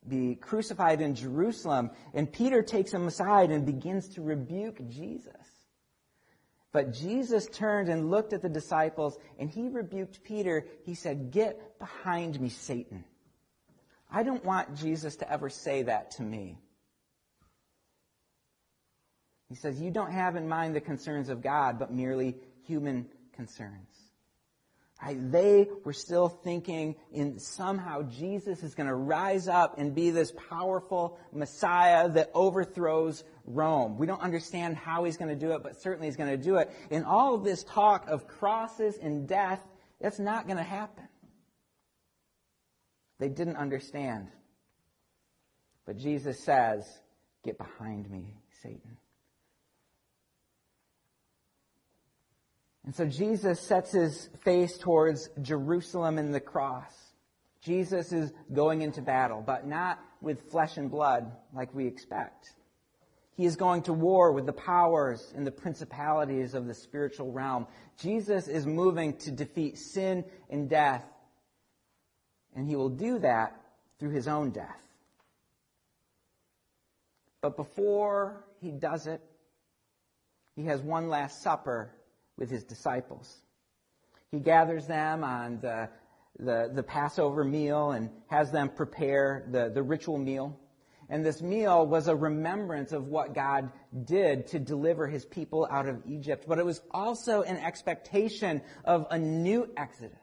be 0.06 0.36
crucified 0.36 1.00
in 1.00 1.16
Jerusalem. 1.16 1.90
And 2.14 2.32
Peter 2.32 2.62
takes 2.62 2.92
him 2.92 3.08
aside 3.08 3.50
and 3.50 3.66
begins 3.66 4.08
to 4.10 4.22
rebuke 4.22 4.78
Jesus. 4.88 5.32
But 6.70 6.92
Jesus 6.92 7.46
turned 7.46 7.88
and 7.88 8.10
looked 8.10 8.32
at 8.32 8.42
the 8.42 8.48
disciples 8.48 9.18
and 9.40 9.50
he 9.50 9.68
rebuked 9.68 10.22
Peter. 10.22 10.66
He 10.84 10.94
said, 10.94 11.32
Get 11.32 11.80
behind 11.80 12.40
me, 12.40 12.48
Satan. 12.48 13.04
I 14.08 14.22
don't 14.22 14.44
want 14.44 14.76
Jesus 14.76 15.16
to 15.16 15.32
ever 15.32 15.50
say 15.50 15.82
that 15.82 16.12
to 16.12 16.22
me. 16.22 16.58
He 19.48 19.56
says, 19.56 19.80
You 19.80 19.90
don't 19.90 20.12
have 20.12 20.36
in 20.36 20.48
mind 20.48 20.76
the 20.76 20.80
concerns 20.80 21.28
of 21.28 21.42
God, 21.42 21.80
but 21.80 21.92
merely 21.92 22.36
human 22.62 23.06
concerns. 23.32 23.95
Right? 25.02 25.30
They 25.30 25.68
were 25.84 25.92
still 25.92 26.28
thinking 26.28 26.96
in 27.12 27.38
somehow 27.38 28.02
Jesus 28.02 28.62
is 28.62 28.74
going 28.74 28.88
to 28.88 28.94
rise 28.94 29.46
up 29.46 29.78
and 29.78 29.94
be 29.94 30.10
this 30.10 30.32
powerful 30.48 31.18
Messiah 31.32 32.08
that 32.10 32.30
overthrows 32.32 33.22
Rome. 33.44 33.98
We 33.98 34.06
don't 34.06 34.22
understand 34.22 34.76
how 34.76 35.04
he's 35.04 35.18
going 35.18 35.28
to 35.28 35.36
do 35.36 35.52
it, 35.52 35.62
but 35.62 35.80
certainly 35.80 36.06
he's 36.08 36.16
going 36.16 36.30
to 36.30 36.42
do 36.42 36.56
it. 36.56 36.70
In 36.90 37.04
all 37.04 37.34
of 37.34 37.44
this 37.44 37.62
talk 37.64 38.08
of 38.08 38.26
crosses 38.26 38.96
and 38.96 39.28
death, 39.28 39.62
that's 40.00 40.18
not 40.18 40.46
going 40.46 40.58
to 40.58 40.62
happen. 40.62 41.04
They 43.18 43.28
didn't 43.28 43.56
understand. 43.56 44.28
But 45.84 45.98
Jesus 45.98 46.40
says, 46.40 46.84
Get 47.44 47.58
behind 47.58 48.10
me, 48.10 48.34
Satan. 48.62 48.96
And 52.86 52.94
so 52.94 53.04
Jesus 53.04 53.60
sets 53.60 53.92
his 53.92 54.30
face 54.44 54.78
towards 54.78 55.28
Jerusalem 55.42 56.18
and 56.18 56.32
the 56.32 56.40
cross. 56.40 56.92
Jesus 57.60 58.12
is 58.12 58.32
going 58.52 58.82
into 58.82 59.02
battle, 59.02 59.42
but 59.44 59.66
not 59.66 59.98
with 60.20 60.50
flesh 60.52 60.76
and 60.76 60.88
blood 60.88 61.32
like 61.52 61.74
we 61.74 61.88
expect. 61.88 62.54
He 63.36 63.44
is 63.44 63.56
going 63.56 63.82
to 63.82 63.92
war 63.92 64.32
with 64.32 64.46
the 64.46 64.52
powers 64.52 65.34
and 65.36 65.44
the 65.44 65.50
principalities 65.50 66.54
of 66.54 66.68
the 66.68 66.74
spiritual 66.74 67.32
realm. 67.32 67.66
Jesus 67.98 68.46
is 68.46 68.66
moving 68.66 69.16
to 69.18 69.32
defeat 69.32 69.76
sin 69.76 70.24
and 70.48 70.70
death, 70.70 71.04
and 72.54 72.68
he 72.68 72.76
will 72.76 72.88
do 72.88 73.18
that 73.18 73.60
through 73.98 74.10
his 74.10 74.28
own 74.28 74.50
death. 74.50 74.80
But 77.42 77.56
before 77.56 78.44
he 78.60 78.70
does 78.70 79.08
it, 79.08 79.20
he 80.54 80.64
has 80.66 80.80
one 80.80 81.08
last 81.08 81.42
supper 81.42 81.90
with 82.38 82.50
his 82.50 82.64
disciples. 82.64 83.40
He 84.30 84.38
gathers 84.38 84.86
them 84.86 85.24
on 85.24 85.60
the, 85.60 85.88
the, 86.38 86.70
the 86.74 86.82
Passover 86.82 87.44
meal 87.44 87.92
and 87.92 88.10
has 88.28 88.50
them 88.50 88.68
prepare 88.68 89.46
the, 89.50 89.70
the 89.70 89.82
ritual 89.82 90.18
meal. 90.18 90.58
And 91.08 91.24
this 91.24 91.40
meal 91.40 91.86
was 91.86 92.08
a 92.08 92.16
remembrance 92.16 92.92
of 92.92 93.06
what 93.06 93.34
God 93.34 93.70
did 94.04 94.48
to 94.48 94.58
deliver 94.58 95.06
his 95.06 95.24
people 95.24 95.66
out 95.70 95.88
of 95.88 96.02
Egypt. 96.06 96.46
But 96.48 96.58
it 96.58 96.64
was 96.64 96.80
also 96.90 97.42
an 97.42 97.58
expectation 97.58 98.60
of 98.84 99.06
a 99.10 99.18
new 99.18 99.70
exodus 99.76 100.18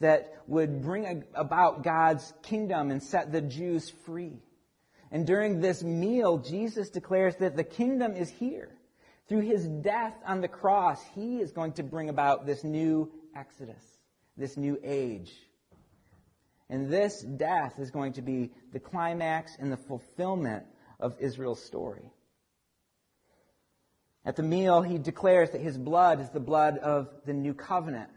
that 0.00 0.34
would 0.46 0.82
bring 0.82 1.24
about 1.34 1.82
God's 1.82 2.34
kingdom 2.42 2.90
and 2.90 3.02
set 3.02 3.32
the 3.32 3.40
Jews 3.40 3.90
free. 4.04 4.42
And 5.10 5.26
during 5.26 5.60
this 5.60 5.82
meal, 5.82 6.38
Jesus 6.38 6.90
declares 6.90 7.36
that 7.36 7.56
the 7.56 7.64
kingdom 7.64 8.14
is 8.14 8.28
here. 8.28 8.76
Through 9.28 9.40
his 9.40 9.66
death 9.66 10.14
on 10.24 10.40
the 10.40 10.48
cross, 10.48 11.02
he 11.14 11.40
is 11.40 11.52
going 11.52 11.72
to 11.72 11.82
bring 11.82 12.08
about 12.08 12.46
this 12.46 12.62
new 12.62 13.10
exodus, 13.34 13.84
this 14.36 14.56
new 14.56 14.78
age. 14.84 15.32
And 16.68 16.90
this 16.92 17.22
death 17.22 17.78
is 17.78 17.90
going 17.90 18.14
to 18.14 18.22
be 18.22 18.52
the 18.72 18.80
climax 18.80 19.56
and 19.58 19.70
the 19.70 19.76
fulfillment 19.76 20.64
of 21.00 21.16
Israel's 21.20 21.62
story. 21.62 22.12
At 24.24 24.36
the 24.36 24.42
meal, 24.42 24.82
he 24.82 24.98
declares 24.98 25.50
that 25.50 25.60
his 25.60 25.78
blood 25.78 26.20
is 26.20 26.30
the 26.30 26.40
blood 26.40 26.78
of 26.78 27.08
the 27.24 27.32
new 27.32 27.54
covenant 27.54 28.10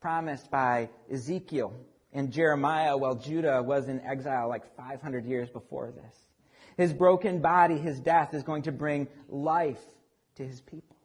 promised 0.00 0.50
by 0.50 0.88
Ezekiel 1.12 1.74
and 2.12 2.32
Jeremiah 2.32 2.96
while 2.96 3.14
Judah 3.14 3.62
was 3.62 3.88
in 3.88 4.00
exile 4.00 4.48
like 4.48 4.76
500 4.76 5.24
years 5.26 5.50
before 5.50 5.92
this. 5.92 6.16
His 6.76 6.94
broken 6.94 7.40
body, 7.40 7.76
his 7.76 8.00
death, 8.00 8.32
is 8.32 8.42
going 8.42 8.62
to 8.62 8.72
bring 8.72 9.08
life 9.28 9.82
to 10.40 10.46
his 10.46 10.60
people. 10.62 10.96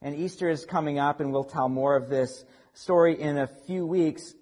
And 0.00 0.14
Easter 0.14 0.48
is 0.48 0.64
coming 0.64 0.98
up, 0.98 1.20
and 1.20 1.32
we'll 1.32 1.44
tell 1.44 1.68
more 1.68 1.96
of 1.96 2.08
this 2.08 2.44
story 2.72 3.20
in 3.20 3.36
a 3.36 3.46
few 3.46 3.84
weeks. 3.84 4.34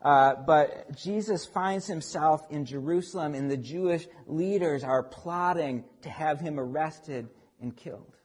Uh, 0.00 0.34
but 0.46 0.96
Jesus 0.96 1.44
finds 1.44 1.86
himself 1.86 2.40
in 2.50 2.64
Jerusalem, 2.64 3.34
and 3.34 3.50
the 3.50 3.56
Jewish 3.56 4.06
leaders 4.26 4.84
are 4.84 5.02
plotting 5.02 5.84
to 6.02 6.08
have 6.08 6.40
him 6.40 6.58
arrested 6.58 7.28
and 7.60 7.76
killed. 7.76 8.16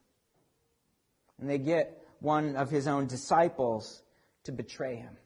And 1.39 1.49
they 1.49 1.57
get 1.57 2.01
one 2.19 2.55
of 2.55 2.69
his 2.69 2.87
own 2.87 3.07
disciples 3.07 4.01
to 4.45 4.51
betray 4.51 4.95
him. 4.95 5.17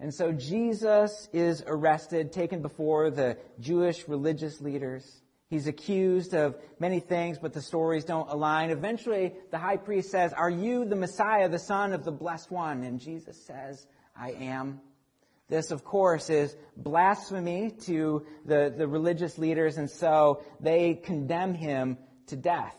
And 0.00 0.12
so 0.12 0.32
Jesus 0.32 1.28
is 1.32 1.62
arrested, 1.64 2.32
taken 2.32 2.62
before 2.62 3.10
the 3.10 3.38
Jewish 3.60 4.08
religious 4.08 4.60
leaders. 4.60 5.22
He's 5.52 5.66
accused 5.66 6.32
of 6.32 6.56
many 6.78 6.98
things, 6.98 7.38
but 7.38 7.52
the 7.52 7.60
stories 7.60 8.06
don't 8.06 8.26
align. 8.30 8.70
Eventually, 8.70 9.34
the 9.50 9.58
high 9.58 9.76
priest 9.76 10.10
says, 10.10 10.32
Are 10.32 10.48
you 10.48 10.86
the 10.86 10.96
Messiah, 10.96 11.46
the 11.46 11.58
Son 11.58 11.92
of 11.92 12.06
the 12.06 12.10
Blessed 12.10 12.50
One? 12.50 12.84
And 12.84 12.98
Jesus 12.98 13.36
says, 13.44 13.86
I 14.16 14.30
am. 14.30 14.80
This, 15.50 15.70
of 15.70 15.84
course, 15.84 16.30
is 16.30 16.56
blasphemy 16.74 17.70
to 17.84 18.24
the, 18.46 18.72
the 18.74 18.88
religious 18.88 19.36
leaders, 19.36 19.76
and 19.76 19.90
so 19.90 20.42
they 20.58 20.94
condemn 20.94 21.52
him 21.52 21.98
to 22.28 22.36
death. 22.36 22.74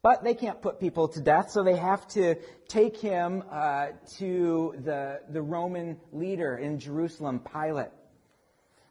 But 0.00 0.22
they 0.22 0.34
can't 0.34 0.62
put 0.62 0.78
people 0.78 1.08
to 1.08 1.20
death, 1.20 1.50
so 1.50 1.64
they 1.64 1.74
have 1.74 2.06
to 2.10 2.36
take 2.68 2.96
him 3.00 3.42
uh, 3.50 3.86
to 4.18 4.76
the, 4.84 5.22
the 5.28 5.42
Roman 5.42 5.96
leader 6.12 6.56
in 6.56 6.78
Jerusalem, 6.78 7.40
Pilate. 7.40 7.90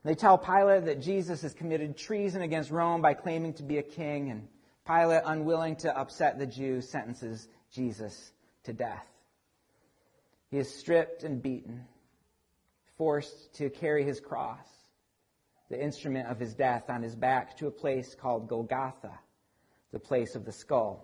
They 0.05 0.13
tell 0.13 0.37
Pilate 0.37 0.85
that 0.85 1.01
Jesus 1.01 1.41
has 1.41 1.55
committed 1.55 1.97
treason 1.97 2.43
against 2.43 2.69
Rome 2.69 3.01
by 3.01 3.15
claiming 3.15 3.53
to 3.55 3.63
be 3.63 3.79
a 3.79 3.83
king, 3.83 4.29
and 4.29 4.47
Pilate, 4.85 5.23
unwilling 5.25 5.77
to 5.77 5.97
upset 5.97 6.37
the 6.37 6.45
Jews, 6.45 6.87
sentences 6.87 7.47
Jesus 7.71 8.31
to 8.65 8.73
death. 8.73 9.07
He 10.51 10.59
is 10.59 10.71
stripped 10.71 11.23
and 11.23 11.41
beaten 11.41 11.85
forced 12.99 13.55
to 13.55 13.71
carry 13.71 14.05
his 14.05 14.19
cross, 14.19 14.67
the 15.69 15.83
instrument 15.83 16.29
of 16.29 16.39
his 16.39 16.53
death, 16.53 16.83
on 16.87 17.01
his 17.01 17.15
back 17.15 17.57
to 17.57 17.65
a 17.65 17.71
place 17.71 18.13
called 18.13 18.47
Golgotha, 18.47 19.19
the 19.91 19.99
place 19.99 20.35
of 20.35 20.45
the 20.45 20.51
skull. 20.51 21.03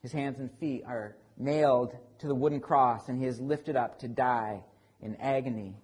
His 0.00 0.12
hands 0.12 0.38
and 0.38 0.50
feet 0.58 0.84
are 0.86 1.18
nailed 1.36 1.94
to 2.20 2.26
the 2.26 2.34
wooden 2.34 2.60
cross, 2.60 3.10
and 3.10 3.20
he 3.20 3.26
is 3.26 3.38
lifted 3.38 3.76
up 3.76 3.98
to 3.98 4.08
die 4.08 4.64
in 5.02 5.14
agony 5.16 5.76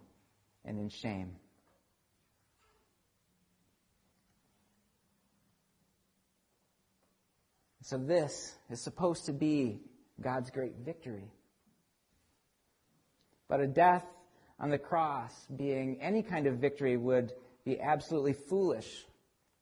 and 0.66 0.78
in 0.78 0.88
shame. 0.88 1.36
So, 7.82 7.98
this 7.98 8.56
is 8.68 8.82
supposed 8.82 9.26
to 9.26 9.32
be 9.32 9.80
God's 10.20 10.50
great 10.50 10.74
victory. 10.84 11.30
But 13.48 13.60
a 13.60 13.66
death 13.68 14.04
on 14.58 14.70
the 14.70 14.78
cross 14.78 15.32
being 15.56 15.98
any 16.00 16.22
kind 16.22 16.48
of 16.48 16.58
victory 16.58 16.96
would 16.96 17.32
be 17.64 17.80
absolutely 17.80 18.32
foolish 18.32 19.04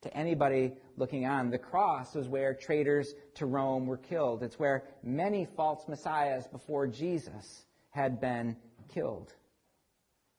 to 0.02 0.16
anybody 0.16 0.72
looking 0.96 1.26
on. 1.26 1.50
The 1.50 1.58
cross 1.58 2.14
was 2.14 2.28
where 2.28 2.54
traitors 2.54 3.12
to 3.34 3.46
Rome 3.46 3.86
were 3.86 3.98
killed. 3.98 4.42
It's 4.42 4.58
where 4.58 4.84
many 5.02 5.46
false 5.56 5.86
messiahs 5.88 6.46
before 6.46 6.86
Jesus 6.86 7.64
had 7.90 8.20
been 8.20 8.56
killed. 8.88 9.34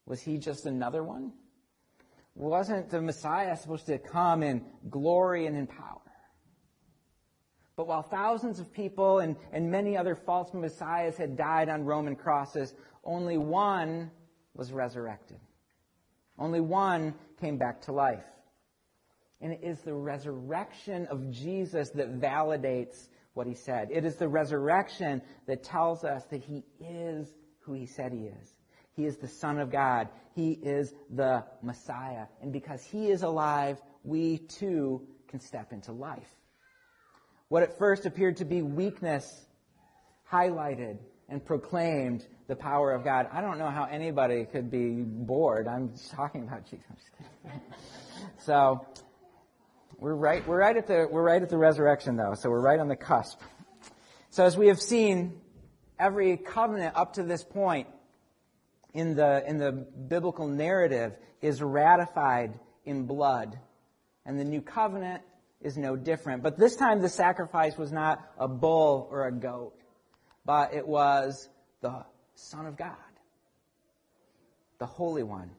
Was 0.05 0.21
he 0.21 0.37
just 0.37 0.65
another 0.65 1.03
one? 1.03 1.33
Wasn't 2.35 2.89
the 2.89 3.01
Messiah 3.01 3.55
supposed 3.55 3.85
to 3.87 3.97
come 3.97 4.43
in 4.43 4.63
glory 4.89 5.45
and 5.47 5.57
in 5.57 5.67
power? 5.67 6.01
But 7.75 7.87
while 7.87 8.03
thousands 8.03 8.59
of 8.59 8.71
people 8.71 9.19
and, 9.19 9.35
and 9.51 9.69
many 9.69 9.97
other 9.97 10.15
false 10.15 10.53
messiahs 10.53 11.17
had 11.17 11.35
died 11.35 11.67
on 11.69 11.83
Roman 11.83 12.15
crosses, 12.15 12.73
only 13.03 13.37
one 13.37 14.11
was 14.53 14.71
resurrected. 14.71 15.39
Only 16.37 16.61
one 16.61 17.13
came 17.39 17.57
back 17.57 17.81
to 17.83 17.91
life. 17.91 18.23
And 19.41 19.51
it 19.51 19.59
is 19.61 19.81
the 19.81 19.93
resurrection 19.93 21.05
of 21.07 21.29
Jesus 21.31 21.89
that 21.91 22.19
validates 22.19 23.09
what 23.33 23.47
he 23.47 23.53
said. 23.53 23.89
It 23.91 24.05
is 24.05 24.15
the 24.15 24.27
resurrection 24.27 25.21
that 25.45 25.63
tells 25.63 26.03
us 26.03 26.23
that 26.31 26.41
he 26.41 26.63
is 26.79 27.33
who 27.59 27.73
he 27.73 27.85
said 27.85 28.13
he 28.13 28.27
is. 28.27 28.55
He 28.95 29.05
is 29.05 29.17
the 29.17 29.27
Son 29.27 29.59
of 29.59 29.71
God. 29.71 30.09
He 30.35 30.51
is 30.51 30.93
the 31.09 31.43
Messiah. 31.61 32.25
And 32.41 32.51
because 32.51 32.83
he 32.83 33.09
is 33.09 33.23
alive, 33.23 33.81
we 34.03 34.37
too 34.37 35.01
can 35.27 35.39
step 35.39 35.73
into 35.73 35.91
life. 35.91 36.27
What 37.49 37.63
at 37.63 37.77
first 37.77 38.05
appeared 38.05 38.37
to 38.37 38.45
be 38.45 38.61
weakness 38.61 39.45
highlighted 40.31 40.97
and 41.29 41.43
proclaimed 41.43 42.25
the 42.47 42.55
power 42.55 42.91
of 42.91 43.03
God. 43.03 43.27
I 43.31 43.41
don't 43.41 43.57
know 43.57 43.69
how 43.69 43.85
anybody 43.85 44.45
could 44.45 44.69
be 44.69 45.01
bored. 45.01 45.67
I'm 45.67 45.91
just 45.91 46.11
talking 46.11 46.43
about 46.43 46.65
Jesus. 46.69 46.85
so 48.39 48.85
we're 49.97 50.13
right. 50.13 50.47
We're 50.47 50.59
right 50.59 50.75
at 50.75 50.87
the 50.87 51.07
we're 51.09 51.23
right 51.23 51.41
at 51.41 51.49
the 51.49 51.57
resurrection, 51.57 52.15
though. 52.15 52.33
So 52.35 52.49
we're 52.49 52.61
right 52.61 52.79
on 52.79 52.87
the 52.87 52.95
cusp. 52.95 53.39
So 54.29 54.43
as 54.43 54.57
we 54.57 54.67
have 54.67 54.81
seen, 54.81 55.39
every 55.97 56.37
covenant 56.37 56.95
up 56.95 57.13
to 57.13 57.23
this 57.23 57.43
point 57.43 57.87
in 58.95 59.15
the 59.15 59.43
in 59.47 59.59
the 59.59 59.71
biblical 59.71 60.47
narrative 60.47 61.13
is 61.41 61.61
ratified 61.61 62.57
in 62.83 63.05
blood, 63.05 63.59
and 64.25 64.39
the 64.39 64.43
new 64.43 64.61
covenant 64.61 65.21
is 65.61 65.77
no 65.77 65.95
different. 65.95 66.41
But 66.41 66.57
this 66.57 66.75
time, 66.75 67.01
the 67.01 67.09
sacrifice 67.09 67.77
was 67.77 67.91
not 67.91 68.27
a 68.39 68.47
bull 68.47 69.07
or 69.11 69.27
a 69.27 69.31
goat 69.31 69.75
but 70.45 70.73
it 70.73 70.87
was 70.87 71.49
the 71.81 72.05
Son 72.35 72.67
of 72.67 72.77
God, 72.77 72.95
the 74.77 74.85
Holy 74.85 75.23
One. 75.23 75.49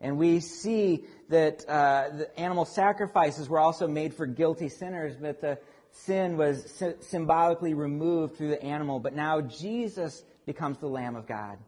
And 0.00 0.16
we 0.16 0.40
see 0.40 1.04
that 1.28 1.68
uh, 1.68 2.08
the 2.16 2.40
animal 2.40 2.64
sacrifices 2.64 3.50
were 3.50 3.60
also 3.60 3.86
made 3.86 4.14
for 4.14 4.24
guilty 4.24 4.70
sinners, 4.70 5.14
but 5.20 5.42
the 5.42 5.58
sin 5.92 6.38
was 6.38 6.70
sy- 6.72 6.94
symbolically 7.00 7.74
removed 7.74 8.36
through 8.36 8.48
the 8.48 8.62
animal. 8.62 8.98
But 8.98 9.14
now 9.14 9.42
Jesus 9.42 10.24
becomes 10.46 10.78
the 10.78 10.86
Lamb 10.86 11.16
of 11.16 11.26
God 11.26 11.58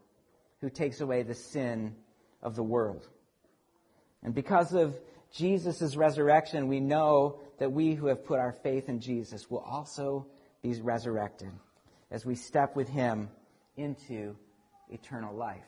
who 0.62 0.70
takes 0.70 1.02
away 1.02 1.22
the 1.22 1.34
sin 1.34 1.94
of 2.42 2.56
the 2.56 2.62
world. 2.62 3.06
And 4.22 4.34
because 4.34 4.72
of 4.72 4.98
Jesus' 5.32 5.96
resurrection, 5.96 6.68
we 6.68 6.80
know 6.80 7.40
that 7.58 7.72
we 7.72 7.94
who 7.94 8.06
have 8.06 8.24
put 8.24 8.38
our 8.38 8.52
faith 8.52 8.88
in 8.88 9.00
Jesus 9.00 9.50
will 9.50 9.58
also 9.58 10.26
be 10.62 10.72
resurrected 10.80 11.50
as 12.10 12.24
we 12.24 12.36
step 12.36 12.76
with 12.76 12.88
Him 12.88 13.28
into 13.76 14.36
eternal 14.88 15.34
life. 15.34 15.64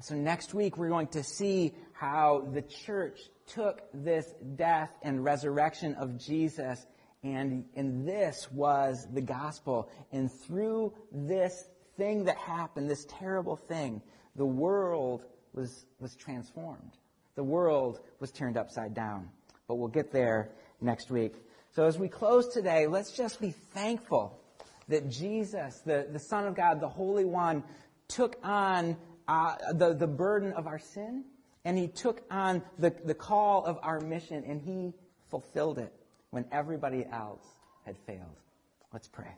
So 0.00 0.14
next 0.14 0.54
week 0.54 0.78
we're 0.78 0.88
going 0.88 1.08
to 1.08 1.22
see 1.22 1.74
how 1.92 2.48
the 2.52 2.62
church 2.62 3.18
took 3.48 3.82
this 3.92 4.32
death 4.56 4.90
and 5.02 5.24
resurrection 5.24 5.94
of 5.94 6.18
Jesus 6.18 6.86
and, 7.24 7.64
and 7.74 8.06
this 8.06 8.50
was 8.52 9.06
the 9.12 9.20
gospel. 9.20 9.90
And 10.12 10.30
through 10.30 10.94
this 11.10 11.64
thing 11.98 12.24
that 12.24 12.38
happened, 12.38 12.88
this 12.88 13.04
terrible 13.10 13.56
thing, 13.56 14.00
the 14.36 14.46
world 14.46 15.26
was, 15.52 15.84
was 16.00 16.16
transformed. 16.16 16.92
The 17.34 17.44
world 17.44 18.00
was 18.20 18.30
turned 18.30 18.56
upside 18.56 18.94
down. 18.94 19.28
But 19.66 19.74
we'll 19.74 19.88
get 19.88 20.10
there 20.12 20.50
next 20.80 21.10
week. 21.10 21.34
So 21.74 21.84
as 21.84 21.98
we 21.98 22.08
close 22.08 22.48
today, 22.48 22.86
let's 22.86 23.12
just 23.12 23.40
be 23.40 23.50
thankful 23.50 24.40
that 24.88 25.10
Jesus, 25.10 25.82
the, 25.84 26.06
the 26.10 26.18
Son 26.18 26.46
of 26.46 26.54
God, 26.54 26.80
the 26.80 26.88
Holy 26.88 27.26
One, 27.26 27.62
took 28.06 28.36
on 28.42 28.96
uh, 29.26 29.56
the, 29.74 29.92
the 29.92 30.06
burden 30.06 30.52
of 30.54 30.66
our 30.66 30.78
sin 30.78 31.24
and 31.64 31.76
he 31.76 31.88
took 31.88 32.22
on 32.30 32.62
the, 32.78 32.94
the 33.04 33.14
call 33.14 33.64
of 33.66 33.78
our 33.82 34.00
mission 34.00 34.42
and 34.46 34.62
he 34.62 34.94
fulfilled 35.30 35.78
it 35.78 35.92
when 36.30 36.46
everybody 36.50 37.04
else 37.12 37.44
had 37.84 37.96
failed. 38.06 38.40
Let's 38.92 39.08
pray. 39.08 39.34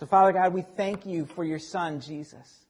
So, 0.00 0.06
Father 0.06 0.32
God, 0.32 0.54
we 0.54 0.62
thank 0.62 1.04
you 1.04 1.26
for 1.26 1.44
your 1.44 1.58
Son, 1.58 2.00
Jesus. 2.00 2.64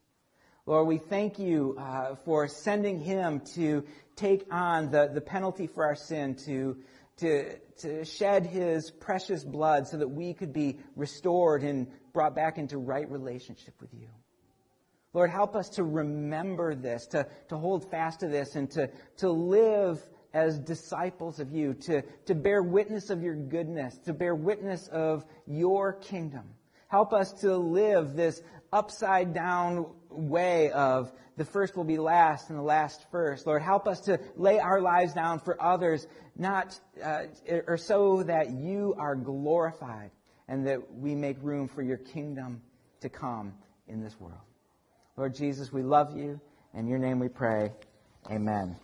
Lord, 0.66 0.88
we 0.88 0.98
thank 0.98 1.38
you 1.38 1.76
uh, 1.78 2.16
for 2.24 2.48
sending 2.48 2.98
him 2.98 3.40
to 3.54 3.84
take 4.16 4.52
on 4.52 4.90
the, 4.90 5.08
the 5.14 5.20
penalty 5.20 5.68
for 5.68 5.84
our 5.84 5.94
sin, 5.94 6.34
to, 6.46 6.78
to, 7.18 7.56
to 7.82 8.04
shed 8.04 8.46
his 8.46 8.90
precious 8.90 9.44
blood 9.44 9.86
so 9.86 9.98
that 9.98 10.08
we 10.08 10.34
could 10.34 10.52
be 10.52 10.80
restored 10.96 11.62
and 11.62 11.86
brought 12.12 12.34
back 12.34 12.58
into 12.58 12.78
right 12.78 13.08
relationship 13.08 13.74
with 13.80 13.94
you. 13.94 14.08
Lord, 15.12 15.30
help 15.30 15.54
us 15.54 15.68
to 15.76 15.84
remember 15.84 16.74
this, 16.74 17.06
to, 17.12 17.28
to 17.50 17.56
hold 17.56 17.88
fast 17.92 18.18
to 18.20 18.26
this, 18.26 18.56
and 18.56 18.68
to, 18.72 18.90
to 19.18 19.30
live 19.30 20.04
as 20.34 20.58
disciples 20.58 21.38
of 21.38 21.52
you, 21.52 21.74
to, 21.74 22.02
to 22.26 22.34
bear 22.34 22.60
witness 22.60 23.08
of 23.08 23.22
your 23.22 23.36
goodness, 23.36 23.96
to 23.98 24.12
bear 24.12 24.34
witness 24.34 24.88
of 24.88 25.24
your 25.46 25.92
kingdom. 25.92 26.54
Help 26.90 27.12
us 27.12 27.32
to 27.32 27.56
live 27.56 28.14
this 28.14 28.42
upside 28.72 29.32
down 29.32 29.86
way 30.10 30.72
of 30.72 31.12
the 31.36 31.44
first 31.44 31.76
will 31.76 31.84
be 31.84 31.98
last 31.98 32.50
and 32.50 32.58
the 32.58 32.62
last 32.62 33.06
first. 33.12 33.46
Lord, 33.46 33.62
help 33.62 33.86
us 33.86 34.00
to 34.00 34.18
lay 34.36 34.58
our 34.58 34.80
lives 34.80 35.14
down 35.14 35.38
for 35.38 35.56
others, 35.62 36.08
not, 36.36 36.78
uh, 37.02 37.22
or 37.68 37.76
so 37.76 38.24
that 38.24 38.50
you 38.50 38.96
are 38.98 39.14
glorified 39.14 40.10
and 40.48 40.66
that 40.66 40.92
we 40.92 41.14
make 41.14 41.36
room 41.42 41.68
for 41.68 41.80
your 41.80 41.96
kingdom 41.96 42.60
to 43.02 43.08
come 43.08 43.54
in 43.86 44.02
this 44.02 44.18
world. 44.18 44.42
Lord 45.16 45.34
Jesus, 45.34 45.72
we 45.72 45.82
love 45.82 46.16
you. 46.16 46.40
In 46.74 46.88
your 46.88 46.98
name 46.98 47.20
we 47.20 47.28
pray. 47.28 47.70
Amen. 48.28 48.76